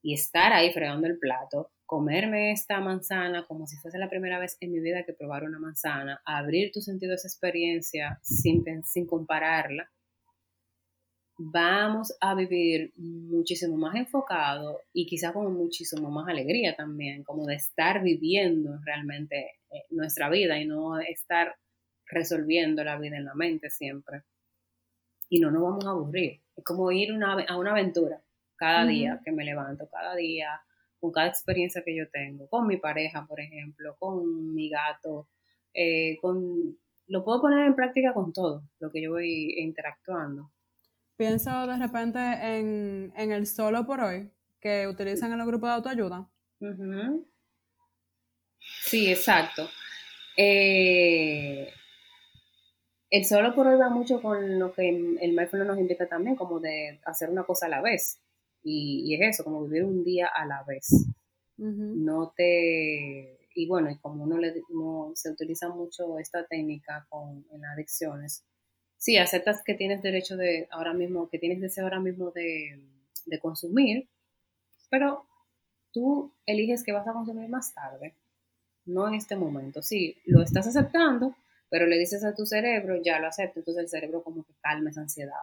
y 0.02 0.14
estar 0.14 0.54
ahí 0.54 0.72
fregando 0.72 1.08
el 1.08 1.20
plato, 1.20 1.72
comerme 1.86 2.52
esta 2.52 2.80
manzana 2.80 3.46
como 3.48 3.68
si 3.68 3.76
fuese 3.78 3.98
la 3.98 4.10
primera 4.10 4.40
vez 4.40 4.58
en 4.62 4.72
mi 4.72 4.80
vida 4.80 5.04
que 5.06 5.14
probar 5.14 5.44
una 5.44 5.60
manzana, 5.60 6.22
abrir 6.26 6.72
tu 6.72 6.82
sentido 6.82 7.14
a 7.14 7.16
esa 7.16 7.28
experiencia 7.28 8.20
sin, 8.22 8.64
sin 8.84 9.08
compararla, 9.08 9.90
vamos 11.38 12.16
a 12.20 12.36
vivir 12.36 12.94
muchísimo 12.98 13.78
más 13.78 13.96
enfocado 13.96 14.82
y 14.94 15.08
quizá 15.08 15.34
con 15.34 15.54
muchísimo 15.54 16.12
más 16.12 16.28
alegría 16.28 16.76
también, 16.76 17.24
como 17.24 17.46
de 17.46 17.56
estar 17.56 18.04
viviendo 18.04 18.78
realmente 18.84 19.52
eh, 19.72 19.86
nuestra 19.90 20.30
vida 20.30 20.60
y 20.60 20.68
no 20.68 21.00
estar 21.00 21.56
resolviendo 22.08 22.84
la 22.84 22.98
vida 22.98 23.18
en 23.18 23.26
la 23.26 23.36
mente 23.36 23.70
siempre. 23.70 24.24
Y 25.30 25.40
no 25.40 25.50
nos 25.52 25.62
vamos 25.62 25.86
a 25.86 25.92
aburrir. 25.92 26.42
Es 26.56 26.64
como 26.64 26.92
ir 26.92 27.12
a 27.12 27.58
una 27.58 27.72
aventura 27.72 28.22
cada 28.60 28.86
día 28.86 29.22
que 29.24 29.32
me 29.32 29.46
levanto, 29.46 29.90
cada 29.90 30.16
día, 30.16 30.62
con 31.00 31.12
cada 31.12 31.28
experiencia 31.28 31.82
que 31.84 31.96
yo 31.96 32.10
tengo, 32.10 32.48
con 32.50 32.68
mi 32.68 32.78
pareja, 32.78 33.26
por 33.26 33.40
ejemplo, 33.40 33.96
con 33.98 34.54
mi 34.54 34.70
gato, 34.70 35.30
eh, 35.74 36.18
con 36.22 36.78
lo 37.08 37.24
puedo 37.24 37.42
poner 37.42 37.66
en 37.66 37.76
práctica 37.76 38.14
con 38.14 38.34
todo 38.34 38.64
lo 38.80 38.92
que 38.92 39.02
yo 39.02 39.12
voy 39.12 39.56
interactuando. 39.60 40.52
Pienso 41.18 41.68
de 41.68 41.78
repente 41.78 42.20
en, 42.20 43.12
el 43.16 43.48
solo 43.48 43.86
por 43.86 44.02
hoy 44.02 44.30
que 44.60 44.88
utilizan 44.88 45.32
en 45.32 45.40
los 45.40 45.48
grupos 45.48 45.70
de 45.70 45.76
autoayuda. 45.76 46.30
Sí, 48.60 49.10
exacto. 49.10 49.68
Eh, 50.38 51.74
el 53.10 53.26
solo 53.26 53.56
por 53.56 53.68
hoy 53.68 53.78
va 53.78 53.90
mucho 53.90 54.22
con 54.22 54.60
lo 54.60 54.72
que 54.72 54.88
el 54.88 55.34
mindfulness 55.34 55.68
nos 55.68 55.80
invita 55.80 56.08
también, 56.08 56.36
como 56.36 56.60
de 56.60 57.00
hacer 57.06 57.30
una 57.30 57.44
cosa 57.44 57.66
a 57.66 57.70
la 57.70 57.82
vez. 57.82 58.22
Y, 58.64 59.16
es 59.16 59.36
eso, 59.36 59.44
como 59.44 59.64
vivir 59.64 59.84
un 59.84 60.04
día 60.04 60.28
a 60.28 60.46
la 60.46 60.64
vez. 60.64 60.88
No 61.58 62.34
te... 62.36 63.38
Y 63.56 63.68
bueno, 63.68 63.90
y 63.90 63.98
como 63.98 64.24
uno, 64.24 64.38
le, 64.38 64.54
se 65.16 65.32
utiliza 65.32 65.70
mucho 65.70 66.18
esta 66.20 66.46
técnica 66.46 67.06
con, 67.10 67.46
en 67.52 67.66
adicciones, 67.66 68.46
sí, 68.98 69.18
aceptas 69.18 69.64
que 69.66 69.74
tienes 69.74 70.02
derecho 70.02 70.38
de 70.38 70.68
ahora 70.72 70.94
mismo, 70.94 71.30
que 71.30 71.40
tienes 71.40 71.60
deseo 71.60 71.86
ahora 71.86 72.00
mismo 72.00 72.32
de, 72.32 72.80
de 73.26 73.40
consumir, 73.40 74.08
pero 74.90 75.26
tú 75.92 76.34
eliges 76.46 76.84
que 76.84 76.92
vas 76.92 77.08
a 77.08 77.14
consumir 77.14 77.50
más 77.50 77.74
tarde, 77.74 78.16
no 78.86 79.08
en 79.08 79.16
este 79.16 79.36
momento. 79.36 79.82
Sí, 79.82 80.18
lo 80.26 80.42
estás 80.42 80.68
aceptando, 80.68 81.36
pero 81.70 81.88
le 81.88 81.98
dices 81.98 82.24
a 82.24 82.36
tu 82.36 82.46
cerebro, 82.46 83.02
ya 83.02 83.20
lo 83.20 83.28
acepto, 83.28 83.60
entonces 83.60 83.84
el 83.84 83.90
cerebro 83.90 84.24
como 84.24 84.44
que 84.44 84.54
calma 84.62 84.90
esa 84.90 85.02
ansiedad. 85.02 85.42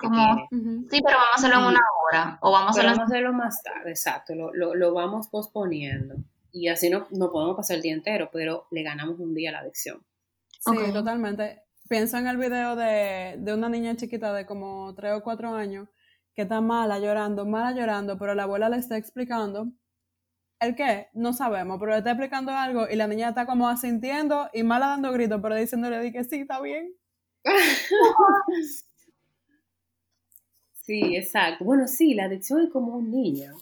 Como, 0.00 0.48
sí, 0.50 1.00
pero 1.04 1.16
vamos 1.18 1.30
a 1.32 1.36
hacerlo 1.36 1.58
en 1.58 1.64
una 1.64 1.80
hora, 2.02 2.38
o 2.40 2.50
vamos 2.50 2.78
a, 2.78 2.90
hacerlo... 2.90 3.32
más 3.32 3.62
tarde, 3.62 3.90
exacto, 3.90 4.34
lo, 4.34 4.52
lo, 4.54 4.74
lo, 4.74 4.94
vamos 4.94 5.28
posponiendo. 5.28 6.16
Y 6.52 6.68
así 6.68 6.90
no, 6.90 7.06
no 7.10 7.30
podemos 7.30 7.56
pasar 7.56 7.76
el 7.76 7.82
día 7.82 7.92
entero, 7.92 8.30
pero 8.32 8.66
le 8.70 8.82
ganamos 8.82 9.20
un 9.20 9.34
día 9.34 9.50
a 9.50 9.52
la 9.52 9.58
adicción. 9.60 10.04
Sí, 10.48 10.92
totalmente. 10.92 11.62
Pienso 11.88 12.18
en 12.18 12.26
el 12.26 12.36
video 12.36 12.76
de, 12.76 13.36
de 13.38 13.54
una 13.54 13.68
niña 13.68 13.96
chiquita 13.96 14.32
de 14.32 14.46
como 14.46 14.94
3 14.94 15.14
o 15.14 15.22
4 15.22 15.54
años 15.54 15.88
que 16.34 16.42
está 16.42 16.60
mala 16.60 16.98
llorando, 16.98 17.46
mala 17.46 17.72
llorando, 17.72 18.18
pero 18.18 18.34
la 18.34 18.44
abuela 18.44 18.68
le 18.68 18.76
está 18.76 18.96
explicando 18.96 19.68
¿El 20.60 20.74
qué? 20.74 21.08
No 21.14 21.32
sabemos, 21.32 21.78
pero 21.80 21.92
le 21.92 21.98
está 21.98 22.10
explicando 22.10 22.52
algo 22.52 22.86
y 22.88 22.94
la 22.94 23.06
niña 23.06 23.30
está 23.30 23.46
como 23.46 23.66
asintiendo 23.66 24.50
y 24.52 24.62
mala 24.62 24.88
dando 24.88 25.10
gritos, 25.10 25.40
pero 25.42 25.54
diciéndole 25.54 26.12
que 26.12 26.22
sí, 26.22 26.40
está 26.40 26.60
bien. 26.60 26.94
sí, 30.90 31.16
exacto. 31.16 31.64
Bueno, 31.64 31.86
sí, 31.86 32.14
la 32.14 32.24
adicción 32.24 32.62
es 32.62 32.70
como 32.70 32.96
un 32.96 33.10
niño. 33.10 33.54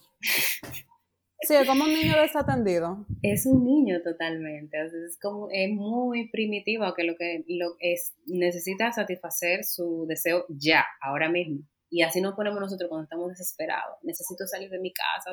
Sí, 1.40 1.54
es 1.54 1.68
como 1.68 1.84
un 1.84 1.92
niño 1.92 2.20
desatendido. 2.20 3.06
Es 3.22 3.46
un 3.46 3.64
niño 3.64 4.02
totalmente. 4.02 4.76
Es 4.82 5.18
como 5.20 5.48
es 5.52 5.70
muy 5.70 6.28
primitivo 6.30 6.92
que 6.94 7.04
lo 7.04 7.16
que 7.16 7.44
lo 7.46 7.76
es 7.80 8.14
necesita 8.26 8.90
satisfacer 8.92 9.64
su 9.64 10.06
deseo 10.08 10.46
ya, 10.48 10.84
ahora 11.00 11.28
mismo. 11.30 11.60
Y 11.90 12.02
así 12.02 12.20
nos 12.20 12.34
ponemos 12.34 12.60
nosotros 12.60 12.88
cuando 12.88 13.04
estamos 13.04 13.28
desesperados. 13.28 13.98
Necesito 14.02 14.46
salir 14.46 14.70
de 14.70 14.80
mi 14.80 14.92
casa, 14.92 15.30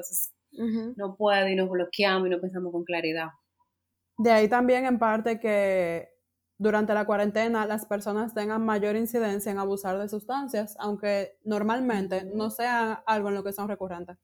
no 0.96 1.16
puedo 1.18 1.48
y 1.48 1.56
nos 1.56 1.70
bloqueamos 1.70 2.28
y 2.28 2.30
no 2.30 2.40
pensamos 2.40 2.72
con 2.72 2.84
claridad. 2.84 3.30
De 4.18 4.32
ahí 4.32 4.48
también 4.48 4.86
en 4.86 5.00
parte 5.00 5.40
que 5.40 6.15
durante 6.58 6.94
la 6.94 7.06
cuarentena 7.06 7.66
las 7.66 7.86
personas 7.86 8.34
tengan 8.34 8.64
mayor 8.64 8.96
incidencia 8.96 9.52
en 9.52 9.60
abusar 9.60 9.98
de 9.98 10.08
sustancias, 10.08 10.76
aunque 10.80 11.38
normalmente 11.44 12.24
no 12.24 12.50
sea 12.50 12.94
algo 13.06 13.30
en 13.30 13.36
lo 13.36 13.44
que 13.44 13.54
son 13.54 13.68
recurrentes. 13.68 14.18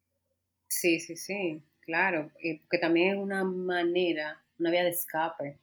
Sí, 0.67 0.99
sí, 0.99 1.17
sí, 1.17 1.61
claro, 1.81 2.31
que 2.39 2.77
también 2.79 3.17
es 3.17 3.21
una 3.21 3.43
manera, 3.43 4.41
una 4.57 4.71
vía 4.71 4.83
de 4.83 4.89
escape. 4.89 5.59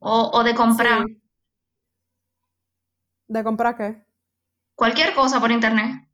O, 0.00 0.42
de 0.42 0.54
comprar. 0.54 1.06
¿De 3.26 3.42
comprar 3.42 3.76
qué? 3.76 4.04
Cualquier 4.74 5.14
cosa 5.14 5.40
por 5.40 5.50
internet. 5.50 6.06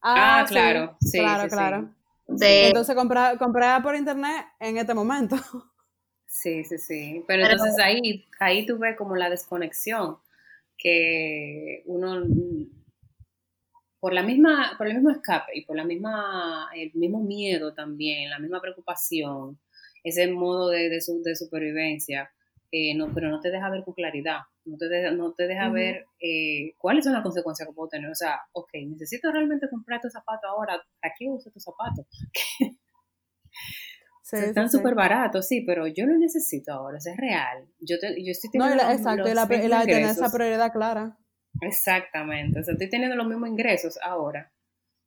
Ah, 0.00 0.40
ah 0.40 0.44
claro, 0.46 0.96
sí, 1.00 1.18
claro, 1.18 1.48
claro. 1.48 1.94
Entonces 2.28 2.94
comprar, 2.94 3.82
por 3.82 3.96
internet 3.96 4.46
en 4.60 4.76
este 4.78 4.94
momento. 4.94 5.36
Sí, 6.34 6.64
sí, 6.64 6.78
sí. 6.78 7.24
Pero, 7.28 7.44
entonces 7.44 7.78
ahí, 7.78 8.26
ahí 8.40 8.66
tú 8.66 8.76
ves 8.76 8.96
como 8.96 9.14
la 9.14 9.30
desconexión 9.30 10.18
que 10.76 11.82
uno 11.86 12.24
por 14.00 14.12
la 14.12 14.22
misma, 14.22 14.74
por 14.76 14.88
el 14.88 14.94
mismo 14.94 15.10
escape 15.10 15.52
y 15.54 15.64
por 15.64 15.76
la 15.76 15.84
misma, 15.84 16.68
el 16.74 16.90
mismo 16.94 17.20
miedo 17.20 17.72
también, 17.72 18.30
la 18.30 18.40
misma 18.40 18.60
preocupación, 18.60 19.60
ese 20.02 20.26
modo 20.26 20.70
de, 20.70 20.90
de 20.90 21.36
supervivencia, 21.36 22.30
eh, 22.72 22.96
no, 22.96 23.14
pero 23.14 23.30
no 23.30 23.40
te 23.40 23.52
deja 23.52 23.70
ver 23.70 23.84
con 23.84 23.94
claridad, 23.94 24.40
no 24.64 24.76
te 24.76 24.88
deja, 24.88 25.12
no 25.12 25.32
te 25.34 25.46
deja 25.46 25.70
ver 25.70 26.04
eh, 26.20 26.74
cuáles 26.78 27.04
son 27.04 27.14
las 27.14 27.22
consecuencias 27.22 27.68
que 27.68 27.74
puedo 27.74 27.88
tener. 27.88 28.10
O 28.10 28.14
sea, 28.16 28.40
ok, 28.52 28.70
necesito 28.88 29.30
realmente 29.30 29.70
comprar 29.70 29.98
estos 29.98 30.12
zapatos 30.12 30.50
ahora, 30.50 30.82
¿para 31.00 31.14
qué 31.16 31.28
uso 31.28 31.48
estos 31.48 31.64
están 34.34 34.70
súper 34.70 34.94
baratos, 34.94 35.46
sí, 35.46 35.62
pero 35.62 35.86
yo 35.86 36.06
lo 36.06 36.16
necesito 36.18 36.72
ahora, 36.72 36.98
es 36.98 37.16
real. 37.16 37.66
Yo, 37.80 37.96
yo 38.00 38.30
estoy 38.30 38.50
teniendo 38.50 38.82
no, 38.82 38.90
exacto, 38.90 39.28
y 39.28 39.34
la, 39.34 39.46
tener 39.46 40.10
esa 40.10 40.30
prioridad 40.30 40.72
clara. 40.72 41.16
Exactamente, 41.60 42.60
o 42.60 42.62
sea, 42.62 42.72
estoy 42.72 42.90
teniendo 42.90 43.16
los 43.16 43.26
mismos 43.26 43.48
ingresos 43.48 43.98
ahora 44.02 44.52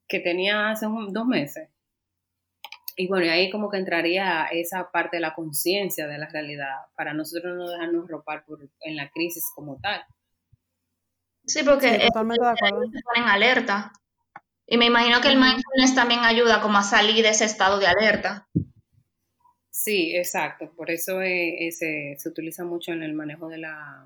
que 0.07 0.19
tenía 0.19 0.69
hace 0.69 0.85
dos 1.09 1.25
meses. 1.25 1.69
Y 2.95 3.07
bueno, 3.07 3.25
y 3.25 3.29
ahí 3.29 3.51
como 3.51 3.69
que 3.69 3.77
entraría 3.77 4.45
esa 4.45 4.89
parte 4.89 5.17
de 5.17 5.21
la 5.21 5.35
conciencia 5.35 6.07
de 6.07 6.17
la 6.17 6.27
realidad, 6.27 6.73
para 6.95 7.13
nosotros 7.13 7.55
no 7.55 7.69
dejarnos 7.69 8.07
ropar 8.07 8.43
por, 8.45 8.59
en 8.81 8.95
la 8.95 9.09
crisis 9.11 9.43
como 9.53 9.77
tal. 9.79 10.03
Sí, 11.45 11.61
porque 11.63 11.99
sí, 11.99 12.07
totalmente 12.07 12.43
de 12.43 12.51
acuerdo. 12.51 12.81
se 12.91 12.99
ponen 13.03 13.29
alerta. 13.29 13.91
Y 14.65 14.77
me 14.77 14.85
imagino 14.85 15.21
que 15.21 15.29
el 15.29 15.37
mindfulness 15.37 15.95
también 15.95 16.21
ayuda 16.21 16.59
como 16.59 16.79
a 16.79 16.83
salir 16.83 17.23
de 17.23 17.29
ese 17.29 17.45
estado 17.45 17.79
de 17.79 17.87
alerta. 17.87 18.49
Sí, 19.87 20.13
exacto. 20.17 20.69
Por 20.75 20.91
eso 20.91 21.21
eh, 21.21 21.69
se, 21.71 22.17
utiliza 22.27 22.65
mucho 22.65 22.91
en 22.91 23.03
el 23.03 23.13
manejo 23.13 23.47
de 23.47 23.59
la, 23.59 24.05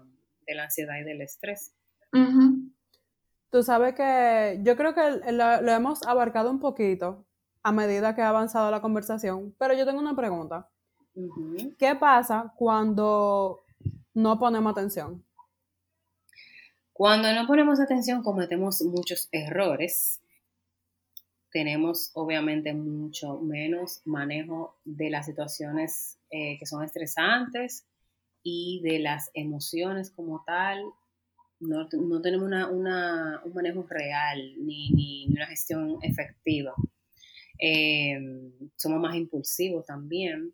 ansiedad 0.62 1.00
y 1.00 1.04
del 1.04 1.22
estrés. 1.22 1.74
Tú 3.50 3.64
sabes 3.64 3.96
que 3.96 4.60
yo 4.62 4.78
creo 4.78 4.94
que 4.94 5.32
lo, 5.32 5.72
hemos 5.72 6.06
abarcado 6.06 6.52
un 6.52 6.60
poquito 6.60 7.26
a 7.64 7.72
medida 7.72 8.14
que 8.14 8.22
ha 8.22 8.30
avanzado 8.30 8.70
la 8.70 8.80
conversación, 8.80 9.56
pero 9.58 9.74
yo 9.74 9.84
tengo 9.88 10.00
una 10.00 10.16
pregunta. 10.16 10.70
¿Qué 11.80 11.96
pasa 11.96 12.54
cuando 12.56 13.62
no 14.14 14.38
ponemos 14.38 14.74
atención? 14.74 15.26
Cuando 16.94 17.34
no 17.34 17.48
ponemos 17.48 17.80
atención 17.80 18.22
cometemos 18.22 18.84
muchos 18.84 19.30
errores. 19.32 20.21
Tenemos 21.52 22.12
obviamente 22.14 22.74
mucho 22.74 23.40
menos 23.40 24.02
manejo 24.06 24.80
de 24.86 25.10
las 25.10 25.26
situaciones 25.26 26.18
eh, 26.30 26.58
que 26.60 26.66
son 26.66 26.84
estresantes 26.84 27.86
y 28.44 28.82
de 28.84 29.00
las 29.00 29.30
emociones 29.34 30.12
como 30.12 30.44
tal. 30.46 30.84
No, 31.60 31.88
tenemos 32.22 32.50
un 32.72 33.54
manejo 33.54 33.86
real 33.88 34.56
ni, 34.66 35.28
una 35.30 35.48
gestión 35.48 36.00
efectiva. 36.02 36.74
Eh, 37.60 38.18
somos 38.76 39.00
más 39.00 39.16
impulsivos 39.16 39.86
también 39.86 40.54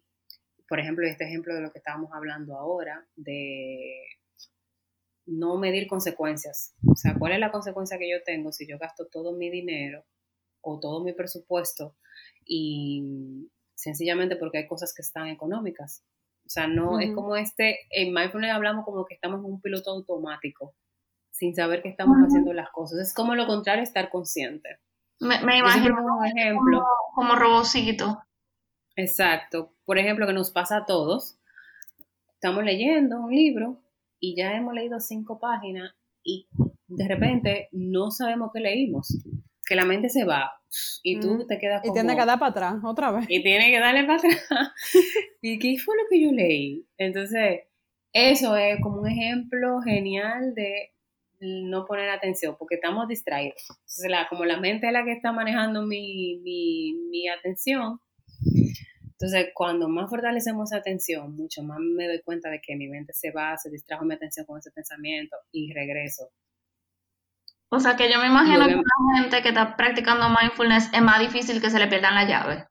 por 0.67 0.79
ejemplo, 0.79 1.07
este 1.07 1.25
ejemplo 1.25 1.55
de 1.55 1.61
lo 1.61 1.71
que 1.71 1.79
estábamos 1.79 2.11
hablando 2.13 2.57
ahora, 2.57 3.07
de 3.15 4.05
no 5.25 5.57
medir 5.57 5.87
consecuencias. 5.87 6.75
O 6.85 6.95
sea, 6.95 7.15
¿cuál 7.17 7.33
es 7.33 7.39
la 7.39 7.51
consecuencia 7.51 7.97
que 7.97 8.09
yo 8.09 8.23
tengo 8.23 8.51
si 8.51 8.67
yo 8.67 8.77
gasto 8.77 9.07
todo 9.07 9.33
mi 9.33 9.49
dinero 9.49 10.05
o 10.61 10.79
todo 10.79 11.03
mi 11.03 11.13
presupuesto 11.13 11.95
y 12.45 13.49
sencillamente 13.75 14.35
porque 14.35 14.59
hay 14.59 14.67
cosas 14.67 14.93
que 14.93 15.01
están 15.01 15.27
económicas? 15.27 16.03
O 16.45 16.49
sea, 16.49 16.67
no 16.67 16.99
es 16.99 17.13
como 17.13 17.35
este, 17.35 17.79
en 17.91 18.13
Mindfulness 18.13 18.53
hablamos 18.53 18.85
como 18.85 19.05
que 19.05 19.15
estamos 19.15 19.39
en 19.39 19.51
un 19.51 19.61
piloto 19.61 19.91
automático, 19.91 20.75
sin 21.29 21.53
saber 21.53 21.81
que 21.81 21.89
estamos 21.89 22.15
haciendo 22.19 22.53
las 22.53 22.69
cosas. 22.71 22.99
Es 22.99 23.13
como 23.13 23.35
lo 23.35 23.45
contrario, 23.45 23.83
estar 23.83 24.09
consciente. 24.09 24.79
Me, 25.19 25.35
imagino 25.57 25.97
un 25.99 26.25
ejemplo. 26.25 26.79
Como, 26.79 27.29
como 27.31 27.35
robocito. 27.35 28.23
Exacto. 28.95 29.73
Por 29.85 29.97
ejemplo, 29.97 30.25
que 30.25 30.33
nos 30.33 30.51
pasa 30.51 30.77
a 30.77 30.85
todos. 30.85 31.37
Estamos 32.33 32.63
leyendo 32.63 33.19
un 33.19 33.31
libro 33.31 33.81
y 34.19 34.35
ya 34.35 34.53
hemos 34.53 34.73
leído 34.73 34.99
cinco 34.99 35.39
páginas 35.39 35.93
y 36.23 36.47
de 36.87 37.07
repente 37.07 37.69
no 37.71 38.11
sabemos 38.11 38.51
qué 38.53 38.59
leímos. 38.59 39.17
Que 39.67 39.75
la 39.75 39.85
mente 39.85 40.09
se 40.09 40.23
va 40.23 40.51
y 41.03 41.19
tú 41.19 41.35
mm. 41.35 41.47
te 41.47 41.57
quedas 41.57 41.81
como... 41.81 41.93
Y 41.93 41.95
tiene 41.95 42.15
que 42.15 42.25
dar 42.25 42.39
para 42.39 42.51
atrás 42.51 42.75
otra 42.83 43.11
vez. 43.11 43.25
Y 43.29 43.43
tiene 43.43 43.71
que 43.71 43.79
darle 43.79 44.05
para 44.05 44.19
atrás. 44.19 44.47
¿Y 45.41 45.59
qué 45.59 45.77
fue 45.77 45.95
lo 45.95 46.03
que 46.09 46.23
yo 46.23 46.31
leí? 46.31 46.87
Entonces, 46.97 47.61
eso 48.13 48.55
es 48.55 48.79
como 48.81 49.01
un 49.01 49.07
ejemplo 49.07 49.81
genial 49.81 50.53
de 50.55 50.93
no 51.39 51.85
poner 51.85 52.09
atención, 52.09 52.55
porque 52.57 52.75
estamos 52.75 53.07
distraídos. 53.07 53.61
Entonces, 53.69 54.09
la, 54.09 54.27
como 54.27 54.45
la 54.45 54.59
mente 54.59 54.87
es 54.87 54.93
la 54.93 55.03
que 55.03 55.11
está 55.11 55.31
manejando 55.31 55.85
mi, 55.85 56.39
mi, 56.43 56.93
mi 57.11 57.27
atención, 57.27 57.99
entonces, 59.19 59.47
cuando 59.55 59.89
más 59.89 60.11
fortalecemos 60.11 60.71
esa 60.71 60.77
atención, 60.77 61.35
mucho 61.35 61.63
más 61.63 61.79
me 61.79 62.07
doy 62.07 62.21
cuenta 62.21 62.51
de 62.51 62.61
que 62.61 62.75
mi 62.75 62.87
mente 62.87 63.13
se 63.13 63.31
va, 63.31 63.57
se 63.57 63.71
distrajo 63.71 64.05
mi 64.05 64.13
atención 64.13 64.45
con 64.45 64.59
ese 64.59 64.69
pensamiento 64.69 65.35
y 65.51 65.73
regreso. 65.73 66.29
O 67.69 67.79
sea, 67.79 67.95
que 67.97 68.11
yo 68.11 68.19
me 68.19 68.27
imagino 68.27 68.65
que 68.65 68.75
una 68.75 69.21
gente 69.21 69.41
que 69.41 69.49
está 69.49 69.75
practicando 69.75 70.29
mindfulness 70.29 70.89
es 70.93 71.01
más 71.01 71.19
difícil 71.19 71.61
que 71.61 71.69
se 71.69 71.79
le 71.79 71.87
pierdan 71.87 72.15
la 72.15 72.25
llave. 72.25 72.67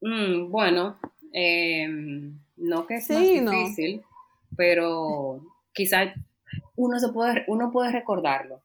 Mm, 0.00 0.50
bueno, 0.50 0.98
em, 1.32 2.38
no 2.56 2.86
que 2.86 2.96
es 2.96 3.10
más 3.10 3.20
difícil, 3.20 4.02
pero 4.56 5.40
quizás 5.72 6.12
uno 6.76 6.98
se 6.98 7.12
puede, 7.12 7.44
uno 7.46 7.70
puede 7.70 7.92
recordarlo. 7.92 8.62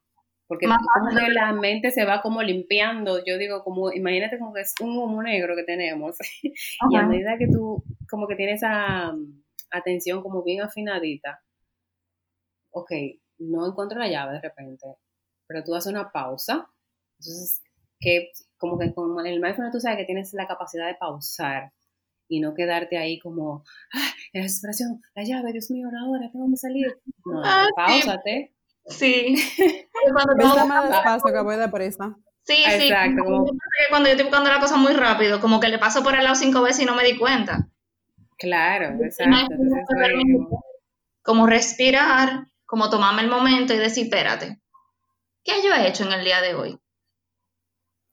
Porque 0.47 0.65
como 0.65 1.12
la 1.12 1.54
mente 1.54 1.91
se 1.91 2.06
va 2.06 2.23
como 2.23 2.41
limpiando, 2.41 3.23
yo 3.23 3.38
digo, 3.38 3.63
como, 3.63 3.91
imagínate 3.91 4.39
como 4.39 4.52
que 4.52 4.62
es 4.62 4.73
un 4.82 4.97
humo 4.97 5.21
negro 5.21 5.56
que 5.56 5.63
tenemos. 5.63 6.17
y 6.89 6.95
a 6.97 7.04
medida 7.04 7.38
que 7.38 7.45
tú 7.47 7.84
como 8.10 8.28
que 8.28 8.36
tienes 8.36 8.63
esa 8.63 9.13
mm, 9.13 9.43
atención 9.69 10.23
como 10.23 10.43
bien 10.43 10.62
afinadita, 10.62 11.39
ok, 12.71 12.91
no 13.39 13.67
encuentro 13.67 13.99
la 13.99 14.10
llave 14.10 14.34
de 14.34 14.41
repente, 14.41 14.97
pero 15.47 15.63
tú 15.63 15.75
haces 15.75 15.91
una 15.91 16.12
pausa. 16.12 16.69
Entonces, 17.19 17.62
que 17.99 18.32
como 18.58 18.78
que 18.78 18.93
con 18.93 19.25
el 19.25 19.41
mindfulness 19.41 19.73
tú 19.73 19.80
sabes 19.80 19.97
que 19.97 20.06
tienes 20.06 20.34
la 20.34 20.47
capacidad 20.47 20.88
de 20.88 20.95
pausar 20.95 21.71
y 22.28 22.39
no 22.39 22.54
quedarte 22.54 22.97
ahí 22.97 23.19
como, 23.19 23.63
¡ay, 23.91 24.12
la 24.34 24.41
desesperación, 24.43 25.02
la 25.15 25.23
llave, 25.23 25.52
Dios 25.52 25.71
mío, 25.71 25.88
ahora 25.88 26.30
tengo 26.32 26.47
que 26.49 26.58
salir. 26.58 27.02
No, 27.25 27.41
ah, 27.43 27.65
pausate. 27.75 28.54
Sí. 28.86 29.36
cuando 30.13 30.65
más 30.67 30.89
despacio 30.89 31.34
que 31.34 31.41
voy 31.41 31.58
deprisa. 31.58 32.15
Sí, 32.43 32.56
sí. 32.56 32.88
Exacto. 32.88 33.23
Cuando 33.89 34.10
yo 34.10 34.13
estoy 34.13 34.25
buscando 34.25 34.49
la 34.49 34.60
cosa 34.60 34.78
muy 34.78 34.93
rápido, 34.93 35.39
como 35.39 35.60
que 35.60 35.69
le 35.69 35.78
paso 35.78 36.04
por 36.04 36.15
el 36.15 36.23
lado 36.23 36.36
cinco 36.36 36.62
veces 36.62 36.84
y 36.84 36.86
no 36.86 36.95
me 36.95 37.04
di 37.04 37.17
cuenta. 37.17 37.67
Claro, 38.38 39.04
exacto. 39.04 39.56
como 41.21 41.45
respirar, 41.45 42.47
como 42.70 42.88
tomarme 42.92 43.24
el 43.24 43.30
momento 43.30 43.74
y 43.74 43.78
decir, 43.78 44.04
espérate, 44.04 44.62
¿qué 45.44 45.54
yo 45.64 45.74
he 45.74 45.88
hecho 45.88 46.04
en 46.04 46.14
el 46.14 46.24
día 46.24 46.40
de 46.40 46.54
hoy? 46.54 46.80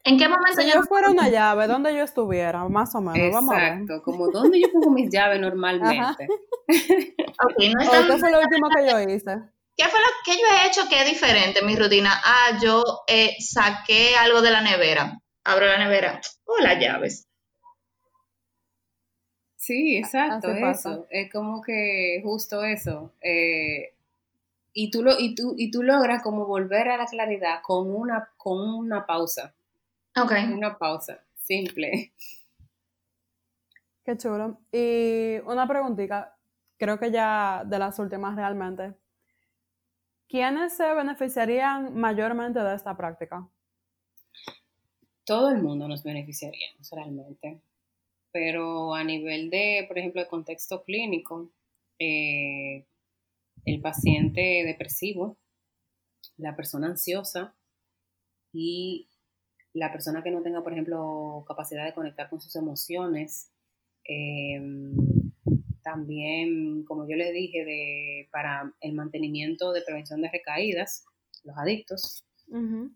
¿En 0.03 0.17
qué 0.17 0.29
momento 0.29 0.63
si 0.63 0.73
yo, 0.73 0.83
fuera 0.85 1.11
una 1.11 1.29
llave, 1.29 1.67
donde 1.67 1.95
yo 1.95 2.03
estuviera, 2.03 2.67
más 2.67 2.95
o 2.95 3.03
menos, 3.03 3.19
Exacto, 3.19 3.35
vamos 3.35 3.55
a 3.55 3.59
ver. 3.59 4.03
como 4.03 4.31
donde 4.31 4.63
yo 4.63 4.73
pongo 4.73 4.91
mis 4.91 5.13
llaves 5.13 5.39
normalmente. 5.41 6.27
okay, 6.69 7.75
no 7.75 7.81
¿Qué 7.81 8.19
fue 8.19 8.33
lo 8.33 8.41
último 8.41 8.69
que 8.75 8.91
yo 8.91 9.01
hice? 9.01 9.37
¿Qué 9.77 9.85
fue 9.85 10.01
lo 10.01 10.07
que 10.25 10.33
yo 10.41 10.47
he 10.47 10.69
hecho 10.69 10.89
que 10.89 11.03
es 11.03 11.07
diferente 11.07 11.61
en 11.61 11.67
mi 11.67 11.77
rutina? 11.77 12.19
Ah, 12.25 12.59
yo 12.63 12.83
eh, 13.09 13.37
saqué 13.39 14.17
algo 14.17 14.41
de 14.41 14.53
la 14.53 14.63
nevera. 14.63 15.21
Abro 15.45 15.67
la 15.67 15.77
nevera. 15.77 16.19
Oh, 16.47 16.63
las 16.63 16.81
llaves. 16.81 17.29
Sí, 19.57 19.99
exacto, 19.99 20.49
eso. 20.51 21.07
Es 21.11 21.31
como 21.31 21.61
que 21.61 22.21
justo 22.23 22.65
eso. 22.65 23.13
Eh, 23.21 23.96
y, 24.79 24.91
tú 24.91 25.03
lo, 25.03 25.19
y, 25.19 25.35
tú, 25.35 25.55
y 25.57 25.71
tú 25.71 25.83
logras 25.83 26.23
como 26.23 26.45
volver 26.45 26.89
a 26.89 26.99
la 26.99 27.07
claridad 27.07 27.63
con 27.63 27.91
una, 27.91 28.31
con 28.37 28.61
una 28.61 29.07
pausa. 29.07 29.55
Ok. 30.15 30.33
Una 30.53 30.77
pausa, 30.77 31.25
simple. 31.35 32.13
Qué 34.05 34.19
chulo. 34.19 34.61
Y 34.71 35.39
una 35.47 35.67
preguntita, 35.67 36.37
creo 36.77 36.99
que 36.99 37.11
ya 37.11 37.63
de 37.65 37.79
las 37.79 37.99
últimas 37.99 38.37
realmente. 38.37 38.93
¿Quiénes 40.29 40.77
se 40.77 40.93
beneficiarían 40.93 41.97
mayormente 41.97 42.61
de 42.61 42.75
esta 42.75 42.95
práctica? 42.95 43.49
Todo 45.25 45.49
el 45.53 45.63
mundo 45.63 45.89
nos 45.89 46.03
beneficiaríamos 46.03 46.91
realmente, 46.91 47.63
pero 48.31 48.95
a 48.95 49.03
nivel 49.03 49.49
de, 49.49 49.87
por 49.89 49.97
ejemplo, 49.97 50.21
de 50.21 50.29
contexto 50.29 50.85
clínico, 50.85 51.49
eh, 51.99 52.85
el 53.67 53.81
paciente 53.83 54.63
depresivo, 54.65 55.37
la 56.39 56.57
persona 56.57 56.87
ansiosa 56.87 57.55
y 58.53 59.11
la 59.75 59.93
persona 59.93 60.23
que 60.23 60.31
no 60.31 60.43
tenga, 60.43 60.63
por 60.63 60.73
ejemplo, 60.73 61.45
capacidad 61.47 61.85
de 61.85 61.93
conectar 61.93 62.31
con 62.31 62.41
sus 62.41 62.57
emociones, 62.57 63.51
eh, 64.09 64.61
también, 65.83 66.85
como 66.85 67.09
yo 67.09 67.17
les 67.17 67.33
dije, 67.33 67.65
de, 67.65 68.29
para 68.33 68.73
el 68.81 68.95
mantenimiento 68.95 69.73
de 69.73 69.83
prevención 69.83 70.23
de 70.23 70.31
recaídas, 70.31 71.05
los 71.45 71.57
adictos, 71.59 72.25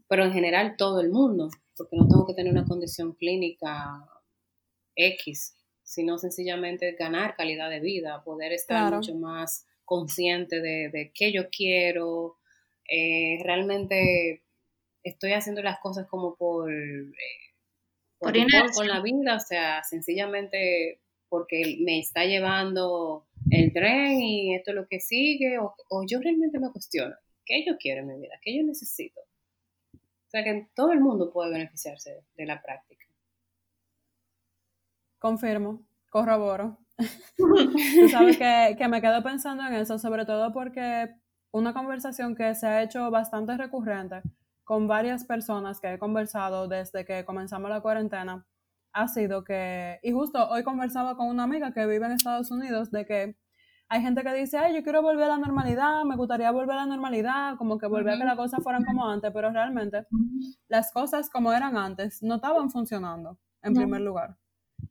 pero 0.08 0.24
en 0.24 0.32
general 0.32 0.76
todo 0.76 1.00
el 1.00 1.10
mundo, 1.10 1.50
porque 1.76 1.96
no 1.96 2.06
tengo 2.06 2.26
que 2.26 2.34
tener 2.34 2.52
una 2.52 2.64
condición 2.64 3.14
clínica 3.14 4.04
X, 4.94 5.56
sino 5.82 6.18
sencillamente 6.18 6.92
ganar 6.92 7.34
calidad 7.34 7.68
de 7.68 7.80
vida, 7.80 8.22
poder 8.24 8.52
estar 8.52 8.94
mucho 8.94 9.14
más 9.16 9.66
consciente 9.90 10.60
de, 10.60 11.10
qué 11.12 11.32
yo 11.32 11.50
quiero, 11.50 12.36
eh, 12.88 13.40
realmente 13.42 14.44
estoy 15.02 15.32
haciendo 15.32 15.62
las 15.62 15.80
cosas 15.80 16.06
como 16.06 16.36
por, 16.36 16.72
eh, 16.72 17.10
por, 18.16 18.32
con 18.72 18.86
la 18.86 19.02
vida, 19.02 19.34
o 19.34 19.40
sea, 19.40 19.82
sencillamente 19.82 21.00
porque 21.28 21.78
me 21.80 21.98
está 21.98 22.24
llevando 22.24 23.26
el 23.50 23.72
tren 23.72 24.22
y 24.22 24.54
esto 24.54 24.70
es 24.70 24.76
lo 24.76 24.86
que 24.86 25.00
sigue, 25.00 25.58
o, 25.58 25.74
yo 26.06 26.20
realmente 26.20 26.60
me 26.60 26.70
cuestiono, 26.70 27.16
¿qué 27.44 27.64
yo 27.66 27.76
quiero 27.76 28.02
en 28.02 28.06
mi 28.06 28.20
vida? 28.20 28.34
¿Qué 28.42 28.56
yo 28.56 28.62
necesito? 28.62 29.20
O 29.92 30.30
sea 30.30 30.44
que 30.44 30.68
todo 30.72 30.92
el 30.92 31.00
mundo 31.00 31.32
puede 31.32 31.50
beneficiarse 31.50 32.22
de 32.36 32.46
la 32.46 32.62
práctica. 32.62 33.06
Confirmo, 35.18 35.82
corroboro. 36.10 36.78
Tú 37.36 38.08
sabes 38.10 38.36
que, 38.36 38.76
que 38.78 38.88
me 38.88 39.00
quedo 39.00 39.22
pensando 39.22 39.66
en 39.66 39.74
eso, 39.74 39.98
sobre 39.98 40.24
todo 40.24 40.52
porque 40.52 41.14
una 41.52 41.72
conversación 41.72 42.34
que 42.34 42.54
se 42.54 42.66
ha 42.66 42.82
hecho 42.82 43.10
bastante 43.10 43.56
recurrente 43.56 44.22
con 44.64 44.86
varias 44.86 45.24
personas 45.24 45.80
que 45.80 45.94
he 45.94 45.98
conversado 45.98 46.68
desde 46.68 47.04
que 47.04 47.24
comenzamos 47.24 47.70
la 47.70 47.80
cuarentena 47.80 48.46
ha 48.92 49.08
sido 49.08 49.44
que, 49.44 49.98
y 50.02 50.12
justo 50.12 50.48
hoy 50.48 50.62
conversaba 50.62 51.16
con 51.16 51.28
una 51.28 51.44
amiga 51.44 51.72
que 51.72 51.86
vive 51.86 52.06
en 52.06 52.12
Estados 52.12 52.50
Unidos, 52.50 52.90
de 52.90 53.06
que 53.06 53.36
hay 53.88 54.02
gente 54.02 54.22
que 54.22 54.32
dice, 54.32 54.58
ay, 54.58 54.74
yo 54.74 54.84
quiero 54.84 55.02
volver 55.02 55.24
a 55.24 55.36
la 55.36 55.38
normalidad, 55.38 56.04
me 56.04 56.16
gustaría 56.16 56.50
volver 56.52 56.76
a 56.76 56.82
la 56.82 56.86
normalidad, 56.86 57.56
como 57.56 57.78
que 57.78 57.86
volver 57.86 58.14
a 58.14 58.18
que 58.18 58.24
las 58.24 58.36
cosas 58.36 58.62
fueran 58.62 58.84
como 58.84 59.08
antes, 59.08 59.32
pero 59.32 59.50
realmente 59.50 60.06
las 60.68 60.92
cosas 60.92 61.28
como 61.28 61.52
eran 61.52 61.76
antes 61.76 62.22
no 62.22 62.36
estaban 62.36 62.70
funcionando, 62.70 63.38
en 63.62 63.74
primer 63.74 64.02
lugar. 64.02 64.36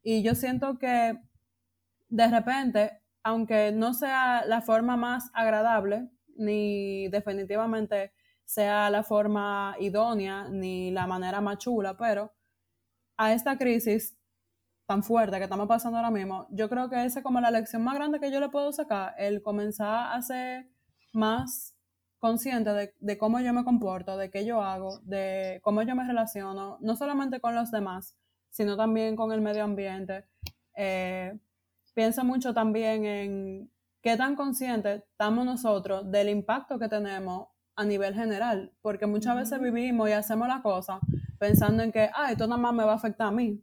Y 0.03 0.21
yo 0.23 0.35
siento 0.35 0.77
que 0.77 1.17
de 2.09 2.27
repente, 2.27 3.01
aunque 3.23 3.71
no 3.71 3.93
sea 3.93 4.43
la 4.45 4.61
forma 4.61 4.97
más 4.97 5.29
agradable, 5.33 6.09
ni 6.35 7.07
definitivamente 7.09 8.13
sea 8.45 8.89
la 8.89 9.03
forma 9.03 9.75
idónea, 9.79 10.47
ni 10.49 10.91
la 10.91 11.05
manera 11.07 11.39
más 11.39 11.59
chula, 11.59 11.95
pero 11.97 12.33
a 13.17 13.33
esta 13.33 13.57
crisis 13.57 14.17
tan 14.87 15.03
fuerte 15.03 15.37
que 15.37 15.43
estamos 15.43 15.67
pasando 15.67 15.97
ahora 15.99 16.09
mismo, 16.09 16.47
yo 16.49 16.67
creo 16.67 16.89
que 16.89 17.05
esa 17.05 17.19
es 17.19 17.23
como 17.23 17.39
la 17.39 17.51
lección 17.51 17.83
más 17.83 17.93
grande 17.93 18.19
que 18.19 18.31
yo 18.31 18.39
le 18.39 18.49
puedo 18.49 18.71
sacar, 18.71 19.13
el 19.19 19.43
comenzar 19.43 20.17
a 20.17 20.21
ser 20.23 20.67
más 21.13 21.75
consciente 22.17 22.93
de, 22.99 23.17
cómo 23.17 23.39
yo 23.39 23.53
me 23.53 23.63
comporto, 23.63 24.17
de 24.17 24.31
qué 24.31 24.45
yo 24.45 24.61
hago, 24.61 24.99
de 25.03 25.59
cómo 25.63 25.83
yo 25.83 25.95
me 25.95 26.05
relaciono, 26.05 26.77
no 26.81 26.95
solamente 26.95 27.39
con 27.39 27.53
los 27.53 27.69
demás, 27.69 28.15
sino 28.49 28.75
también 28.77 29.15
con 29.15 29.31
el 29.31 29.41
medio 29.41 29.63
ambiente. 29.63 30.25
Eh, 30.75 31.37
pienso 31.99 32.23
mucho 32.23 32.53
también 32.53 33.03
en 33.03 33.71
qué 34.01 34.15
tan 34.15 34.37
conscientes 34.37 35.03
estamos 35.11 35.43
nosotros 35.43 36.09
del 36.09 36.29
impacto 36.29 36.79
que 36.79 36.87
tenemos 36.87 37.49
a 37.75 37.83
nivel 37.83 38.15
general, 38.15 38.71
porque 38.81 39.05
muchas 39.05 39.35
veces 39.35 39.59
vivimos 39.59 40.07
y 40.07 40.13
hacemos 40.13 40.47
la 40.47 40.61
cosa 40.61 41.01
pensando 41.39 41.83
en 41.83 41.91
que, 41.91 42.09
ah, 42.13 42.31
esto 42.31 42.47
nada 42.47 42.61
más 42.61 42.73
me 42.73 42.85
va 42.85 42.93
a 42.93 42.95
afectar 42.95 43.27
a 43.27 43.31
mí, 43.31 43.61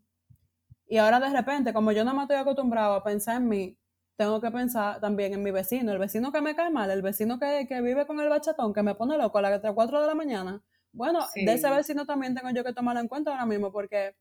y 0.87 0.99
ahora 0.99 1.19
de 1.19 1.31
repente, 1.31 1.73
como 1.73 1.93
yo 1.93 2.05
no 2.05 2.13
me 2.13 2.25
estoy 2.25 2.37
acostumbrado 2.37 2.93
a 2.97 3.03
pensar 3.03 3.37
en 3.37 3.49
mí, 3.49 3.79
tengo 4.17 4.39
que 4.43 4.51
pensar 4.51 5.01
también 5.01 5.33
en 5.33 5.43
mi 5.43 5.51
vecino, 5.51 5.93
el 5.93 5.99
vecino 5.99 6.31
que 6.31 6.43
me 6.43 6.55
cae 6.55 6.71
mal, 6.71 6.91
el 6.91 7.01
vecino 7.01 7.39
que, 7.39 7.67
vive 7.81 8.07
con 8.07 8.21
el 8.21 8.29
bachatón, 8.29 8.75
que 8.75 8.83
me 8.83 8.95
pone 8.95 9.17
loco 9.17 9.39
a 9.39 9.43
las 9.43 9.63
4 9.63 9.99
de 10.03 10.07
la 10.07 10.15
mañana. 10.15 10.63
Bueno, 10.93 11.21
de 11.35 11.55
ese 11.55 11.71
vecino 11.71 12.05
también 12.05 12.35
tengo 12.35 12.51
yo 12.51 12.63
que 12.63 12.75
tomarlo 12.75 13.01
en 13.01 13.09
cuenta 13.09 13.31
ahora 13.31 13.47
mismo 13.47 13.73
porque 13.73 14.15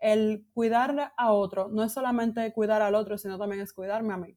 el 0.00 0.46
cuidar 0.54 1.12
a 1.16 1.32
otro 1.32 1.68
no 1.68 1.82
es 1.84 1.92
solamente 1.92 2.52
cuidar 2.52 2.82
al 2.82 2.94
otro, 2.94 3.18
sino 3.18 3.38
también 3.38 3.62
es 3.62 3.72
cuidarme 3.72 4.14
a 4.14 4.16
mí. 4.16 4.36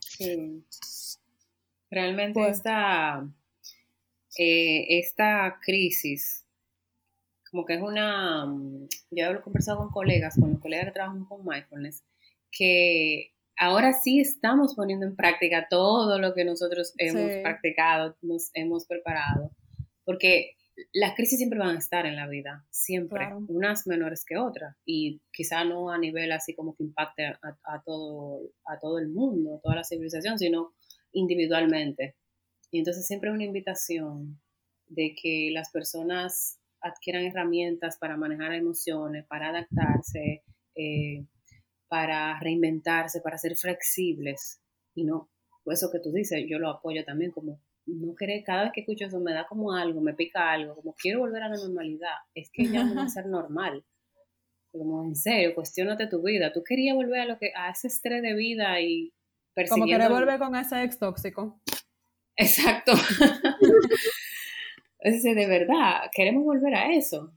Sí. 0.00 0.64
Realmente 1.90 2.40
pues 2.40 2.56
esta, 2.58 3.28
eh, 4.38 4.98
esta 4.98 5.58
crisis 5.64 6.44
como 7.54 7.64
que 7.64 7.74
es 7.74 7.82
una, 7.82 8.46
mm, 8.46 8.88
yo 9.12 9.26
he 9.26 9.40
conversado 9.40 9.78
con 9.78 9.90
colegas, 9.90 10.34
con 10.34 10.50
los 10.50 10.60
colegas 10.60 10.86
que 10.86 10.92
trabajan 10.92 11.24
con 11.24 11.46
mindfulness, 11.46 12.02
que 12.50 13.32
ahora 13.56 13.92
sí 13.92 14.18
estamos 14.18 14.74
poniendo 14.74 15.06
en 15.06 15.14
práctica 15.14 15.68
todo 15.70 16.18
lo 16.18 16.34
que 16.34 16.44
nosotros 16.44 16.94
hemos 16.98 17.30
practicado, 17.42 18.16
nos 18.22 18.50
hemos 18.54 18.86
preparado, 18.86 19.52
porque 20.04 20.56
las 20.92 21.14
crisis 21.14 21.38
siempre 21.38 21.58
van 21.58 21.76
a 21.76 21.78
estar 21.78 22.06
en 22.06 22.16
la 22.16 22.26
vida, 22.26 22.66
siempre, 22.70 23.32
unas 23.48 23.86
menores 23.86 24.24
que 24.24 24.36
otras, 24.36 24.76
y 24.84 25.20
quizá 25.32 25.64
no 25.64 25.90
a 25.90 25.98
nivel 25.98 26.32
así 26.32 26.54
como 26.54 26.74
que 26.74 26.84
impacte 26.84 27.26
a, 27.26 27.38
a, 27.64 27.82
todo, 27.84 28.40
a 28.66 28.78
todo 28.78 28.98
el 28.98 29.08
mundo, 29.08 29.60
toda 29.62 29.76
la 29.76 29.84
civilización, 29.84 30.38
sino 30.38 30.74
individualmente. 31.12 32.16
Y 32.70 32.78
entonces 32.78 33.06
siempre 33.06 33.30
es 33.30 33.34
una 33.34 33.44
invitación 33.44 34.40
de 34.88 35.14
que 35.20 35.50
las 35.52 35.70
personas 35.70 36.58
adquieran 36.80 37.24
herramientas 37.24 37.96
para 37.98 38.16
manejar 38.16 38.52
emociones, 38.52 39.24
para 39.26 39.48
adaptarse, 39.48 40.42
eh, 40.74 41.24
para 41.88 42.38
reinventarse, 42.40 43.20
para 43.20 43.38
ser 43.38 43.56
flexibles. 43.56 44.60
Y 44.94 45.04
no, 45.04 45.30
eso 45.66 45.90
que 45.90 46.00
tú 46.00 46.12
dices, 46.12 46.44
yo 46.48 46.58
lo 46.58 46.68
apoyo 46.68 47.04
también 47.04 47.30
como 47.30 47.60
no 47.86 48.14
querer, 48.14 48.42
cada 48.44 48.64
vez 48.64 48.72
que 48.72 48.80
escucho 48.80 49.06
eso 49.06 49.20
me 49.20 49.32
da 49.32 49.46
como 49.46 49.72
algo, 49.72 50.00
me 50.00 50.14
pica 50.14 50.50
algo, 50.50 50.74
como 50.74 50.94
quiero 50.94 51.20
volver 51.20 51.42
a 51.42 51.48
la 51.48 51.56
normalidad, 51.56 52.14
es 52.34 52.50
que 52.52 52.66
ya 52.66 52.84
no 52.84 52.94
va 52.94 53.02
a 53.02 53.08
ser 53.08 53.26
normal. 53.26 53.84
Como 54.72 55.04
en 55.04 55.14
serio, 55.14 55.54
cuestionate 55.54 56.08
tu 56.08 56.22
vida. 56.22 56.52
Tú 56.52 56.64
querías 56.64 56.96
volver 56.96 57.20
a 57.20 57.26
lo 57.26 57.38
que 57.38 57.52
a 57.54 57.70
ese 57.70 57.88
estrés 57.88 58.22
de 58.22 58.34
vida 58.34 58.80
y 58.80 59.12
persiguiendo... 59.54 59.86
Como 59.86 59.98
querer 59.98 60.20
volver 60.20 60.38
con 60.38 60.56
ese 60.56 60.82
ex 60.82 60.98
tóxico. 60.98 61.60
Exacto. 62.36 62.92
Es 65.04 65.22
de 65.22 65.46
verdad, 65.46 66.10
queremos 66.14 66.44
volver 66.44 66.74
a 66.74 66.94
eso. 66.94 67.34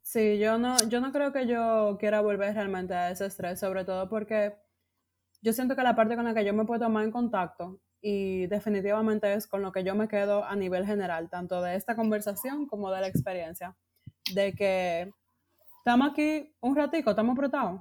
Sí, 0.00 0.38
yo 0.38 0.56
no, 0.56 0.74
yo 0.88 1.02
no 1.02 1.12
creo 1.12 1.34
que 1.34 1.46
yo 1.46 1.98
quiera 2.00 2.22
volver 2.22 2.54
realmente 2.54 2.94
a 2.94 3.10
ese 3.10 3.26
estrés, 3.26 3.60
sobre 3.60 3.84
todo 3.84 4.08
porque 4.08 4.54
yo 5.42 5.52
siento 5.52 5.76
que 5.76 5.82
la 5.82 5.94
parte 5.94 6.16
con 6.16 6.24
la 6.24 6.32
que 6.32 6.46
yo 6.46 6.54
me 6.54 6.64
puedo 6.64 6.80
tomar 6.80 7.04
en 7.04 7.10
contacto 7.10 7.82
y 8.00 8.46
definitivamente 8.46 9.32
es 9.34 9.46
con 9.46 9.62
lo 9.62 9.72
que 9.72 9.84
yo 9.84 9.94
me 9.94 10.08
quedo 10.08 10.44
a 10.44 10.54
nivel 10.56 10.86
general, 10.86 11.28
tanto 11.28 11.60
de 11.62 11.74
esta 11.74 11.96
conversación 11.96 12.66
como 12.66 12.90
de 12.90 13.00
la 13.00 13.08
experiencia, 13.08 13.76
de 14.34 14.54
que 14.54 15.12
estamos 15.78 16.10
aquí 16.10 16.54
un 16.60 16.76
ratico, 16.76 17.10
estamos 17.10 17.34
apretados. 17.36 17.80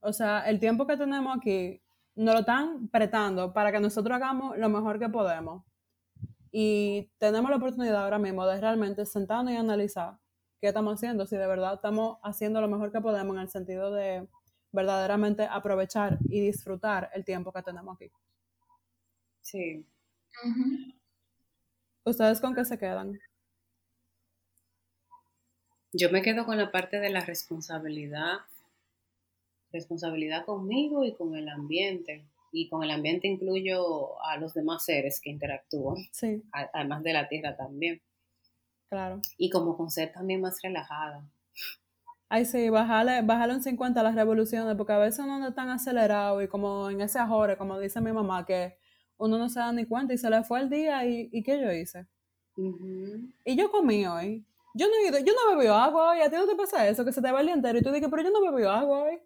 O 0.00 0.12
sea, 0.12 0.40
el 0.48 0.60
tiempo 0.60 0.86
que 0.86 0.96
tenemos 0.96 1.36
aquí 1.36 1.82
nos 2.14 2.34
lo 2.34 2.40
están 2.40 2.86
apretando 2.88 3.52
para 3.52 3.72
que 3.72 3.80
nosotros 3.80 4.14
hagamos 4.14 4.56
lo 4.58 4.68
mejor 4.68 4.98
que 4.98 5.08
podemos. 5.08 5.64
Y 6.52 7.10
tenemos 7.18 7.50
la 7.50 7.56
oportunidad 7.56 8.04
ahora 8.04 8.18
mismo 8.18 8.46
de 8.46 8.60
realmente 8.60 9.04
sentarnos 9.06 9.52
y 9.52 9.56
analizar 9.56 10.18
qué 10.60 10.68
estamos 10.68 10.94
haciendo, 10.94 11.26
si 11.26 11.36
de 11.36 11.46
verdad 11.46 11.74
estamos 11.74 12.18
haciendo 12.22 12.60
lo 12.60 12.68
mejor 12.68 12.92
que 12.92 13.00
podemos 13.00 13.34
en 13.36 13.42
el 13.42 13.48
sentido 13.48 13.92
de 13.92 14.28
verdaderamente 14.70 15.48
aprovechar 15.50 16.18
y 16.28 16.40
disfrutar 16.40 17.10
el 17.14 17.24
tiempo 17.24 17.52
que 17.52 17.62
tenemos 17.62 17.96
aquí. 17.96 18.12
Sí. 19.44 19.86
¿Ustedes 22.04 22.40
con 22.40 22.54
qué 22.54 22.64
se 22.64 22.78
quedan? 22.78 23.20
Yo 25.92 26.10
me 26.10 26.22
quedo 26.22 26.44
con 26.44 26.56
la 26.56 26.72
parte 26.72 26.98
de 26.98 27.10
la 27.10 27.20
responsabilidad, 27.20 28.38
responsabilidad 29.70 30.44
conmigo 30.44 31.04
y 31.04 31.14
con 31.14 31.36
el 31.36 31.48
ambiente 31.48 32.24
y 32.52 32.68
con 32.68 32.82
el 32.82 32.90
ambiente 32.90 33.28
incluyo 33.28 34.20
a 34.22 34.38
los 34.38 34.54
demás 34.54 34.84
seres 34.84 35.20
que 35.20 35.30
interactúan, 35.30 35.96
además 36.72 37.02
de 37.02 37.12
la 37.12 37.28
tierra 37.28 37.56
también. 37.56 38.00
Claro. 38.88 39.20
Y 39.36 39.50
como 39.50 39.76
con 39.76 39.90
ser 39.90 40.12
también 40.12 40.40
más 40.40 40.60
relajada. 40.62 41.22
Ay, 42.28 42.46
sí, 42.46 42.70
bajarle, 42.70 43.22
bajarle 43.22 43.54
un 43.54 43.62
50 43.62 44.00
a 44.00 44.02
las 44.04 44.14
revoluciones, 44.14 44.74
porque 44.76 44.92
a 44.92 44.98
veces 44.98 45.20
uno 45.20 45.38
no 45.38 45.48
es 45.48 45.54
tan 45.54 45.68
acelerado 45.68 46.42
y 46.42 46.48
como 46.48 46.90
en 46.90 47.02
ese 47.02 47.18
ajore, 47.18 47.56
como 47.56 47.78
dice 47.78 48.00
mi 48.00 48.12
mamá, 48.12 48.46
que 48.46 48.76
uno 49.18 49.38
no 49.38 49.48
se 49.48 49.60
da 49.60 49.72
ni 49.72 49.86
cuenta 49.86 50.14
y 50.14 50.18
se 50.18 50.30
le 50.30 50.42
fue 50.44 50.60
el 50.60 50.70
día 50.70 51.04
y, 51.04 51.28
y 51.32 51.42
¿qué 51.42 51.60
yo 51.60 51.72
hice? 51.72 52.06
Y 53.44 53.56
yo 53.56 53.70
comí 53.70 54.06
hoy. 54.06 54.44
Yo 54.76 54.88
no, 54.88 54.94
he 54.94 55.08
ido, 55.08 55.18
yo 55.20 55.32
no 55.32 55.56
bebí 55.56 55.68
agua 55.68 56.10
hoy, 56.10 56.20
a 56.20 56.28
ti 56.28 56.36
no 56.36 56.46
te 56.46 56.56
pasa 56.56 56.88
eso, 56.88 57.04
que 57.04 57.12
se 57.12 57.22
te 57.22 57.30
va 57.30 57.40
el 57.40 57.46
día 57.46 57.54
entero 57.54 57.78
y 57.78 57.82
tú 57.82 57.92
dices, 57.92 58.08
pero 58.10 58.22
yo 58.22 58.30
no 58.30 58.52
bebí 58.52 58.66
agua 58.66 59.04
hoy. 59.04 59.20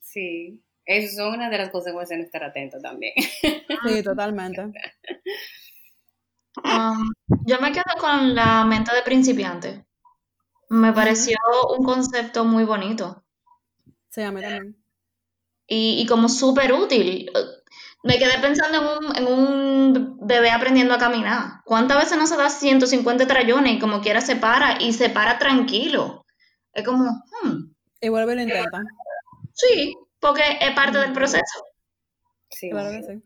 Sí, 0.00 0.62
eso 0.86 1.16
son 1.16 1.34
una 1.34 1.50
de 1.50 1.58
las 1.58 1.70
consecuencias 1.70 2.18
de 2.18 2.24
estar 2.24 2.42
atento 2.42 2.78
también. 2.80 3.12
Sí, 3.86 4.02
totalmente. 4.02 4.62
Um, 6.64 7.12
yo 7.44 7.60
me 7.60 7.72
quedo 7.72 7.84
con 8.00 8.34
la 8.34 8.64
mente 8.64 8.94
de 8.94 9.02
principiante. 9.02 9.84
Me 10.70 10.92
pareció 10.92 11.36
un 11.78 11.84
concepto 11.84 12.44
muy 12.44 12.64
bonito. 12.64 13.24
Sí, 14.08 14.22
a 14.22 14.32
mí 14.32 14.40
también. 14.40 14.76
Y, 15.66 16.06
como 16.06 16.28
súper 16.28 16.72
útil. 16.72 17.30
Me 18.06 18.18
quedé 18.18 18.38
pensando 18.40 18.78
en 18.78 19.04
un, 19.04 19.16
en 19.16 19.26
un, 19.26 20.18
bebé 20.26 20.50
aprendiendo 20.50 20.94
a 20.94 20.98
caminar. 20.98 21.60
¿Cuántas 21.64 21.98
veces 21.98 22.18
no 22.18 22.26
se 22.26 22.36
da 22.36 22.48
150 22.48 23.26
trayones 23.26 23.72
y 23.72 23.78
como 23.78 24.00
quiera 24.00 24.20
se 24.20 24.36
para 24.36 24.80
y 24.80 24.92
se 24.92 25.10
para 25.10 25.38
tranquilo? 25.38 26.24
Es 26.72 26.84
como, 26.84 27.04
hmm. 27.42 27.74
Y 28.00 28.08
vuelve 28.08 28.34
y 28.34 28.36
lo 28.36 28.42
intenta. 28.42 28.82
Sí, 29.54 29.94
porque 30.20 30.42
es 30.60 30.70
parte 30.72 30.98
del 30.98 31.12
proceso. 31.12 31.64
Sí, 32.50 32.70
claro 32.70 32.90
que 32.90 33.02
sí. 33.02 33.22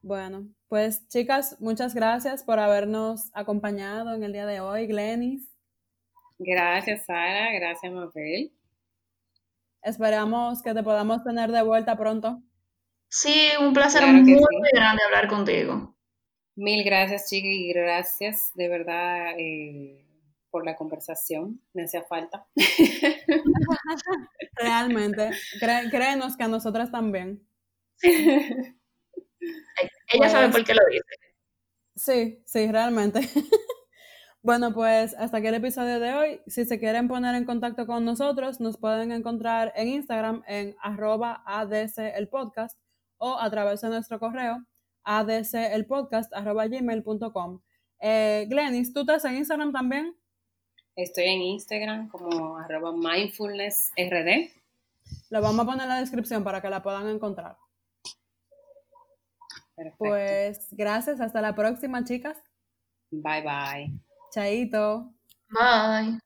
Bueno, 0.00 0.48
pues 0.68 1.06
chicas, 1.08 1.56
muchas 1.60 1.94
gracias 1.94 2.42
por 2.42 2.58
habernos 2.58 3.30
acompañado 3.34 4.14
en 4.14 4.22
el 4.22 4.32
día 4.32 4.46
de 4.46 4.60
hoy, 4.60 4.86
Glenis. 4.86 5.52
Gracias, 6.38 7.04
Sara. 7.04 7.52
Gracias, 7.52 7.92
Mabel. 7.92 8.52
Esperamos 9.82 10.62
que 10.62 10.72
te 10.72 10.82
podamos 10.82 11.22
tener 11.22 11.52
de 11.52 11.62
vuelta 11.62 11.96
pronto. 11.96 12.42
Sí, 13.14 13.50
un 13.60 13.74
placer 13.74 14.06
muy, 14.06 14.40
grande 14.72 15.02
hablar 15.04 15.28
contigo. 15.28 15.94
Mil 16.56 16.82
gracias, 16.82 17.28
chicas, 17.28 17.50
y 17.52 17.70
gracias 17.70 18.52
de 18.54 18.68
verdad. 18.68 19.34
Eh, 19.36 20.02
por 20.50 20.64
la 20.64 20.76
conversación, 20.76 21.60
me 21.74 21.84
hacía 21.84 22.04
falta. 22.04 22.46
Realmente, 24.56 25.30
créenos 25.90 26.38
que 26.38 26.44
a 26.44 26.48
nosotras 26.48 26.90
también. 26.90 27.46
Ella 30.10 30.30
sabe 30.30 30.48
por 30.48 30.64
qué 30.64 30.72
lo 30.72 30.80
dice. 30.90 31.14
Sí, 31.94 32.42
sí, 32.46 32.72
realmente. 32.72 33.20
Bueno, 34.44 34.74
pues 34.74 35.14
hasta 35.14 35.36
aquí 35.36 35.46
el 35.46 35.54
episodio 35.54 36.00
de 36.00 36.14
hoy. 36.14 36.40
Si 36.48 36.64
se 36.64 36.80
quieren 36.80 37.06
poner 37.06 37.36
en 37.36 37.44
contacto 37.44 37.86
con 37.86 38.04
nosotros, 38.04 38.58
nos 38.58 38.76
pueden 38.76 39.12
encontrar 39.12 39.72
en 39.76 39.86
Instagram 39.86 40.42
en 40.48 40.74
arroba 40.82 41.44
ADC 41.46 42.16
el 42.16 42.28
podcast 42.28 42.76
o 43.22 43.38
a 43.38 43.48
través 43.50 43.80
de 43.80 43.88
nuestro 43.88 44.18
correo 44.18 44.62
adcelpodcast.gmail.com. 45.04 47.60
Eh, 48.00 48.46
Glenis, 48.48 48.92
¿tú 48.92 49.00
estás 49.00 49.24
en 49.24 49.36
Instagram 49.36 49.72
también? 49.72 50.16
Estoy 50.96 51.24
en 51.24 51.40
Instagram 51.42 52.08
como 52.08 52.58
arroba 52.58 52.92
mindfulnessrd. 52.92 54.50
Lo 55.30 55.40
vamos 55.40 55.60
a 55.60 55.64
poner 55.64 55.84
en 55.84 55.88
la 55.88 56.00
descripción 56.00 56.42
para 56.42 56.60
que 56.60 56.68
la 56.68 56.82
puedan 56.82 57.08
encontrar. 57.08 57.56
Pues 59.98 60.66
gracias, 60.72 61.20
hasta 61.20 61.40
la 61.40 61.54
próxima, 61.54 62.02
chicas. 62.04 62.36
Bye 63.10 63.42
bye. 63.42 63.92
Chaito. 64.32 65.14
Bye. 65.48 66.18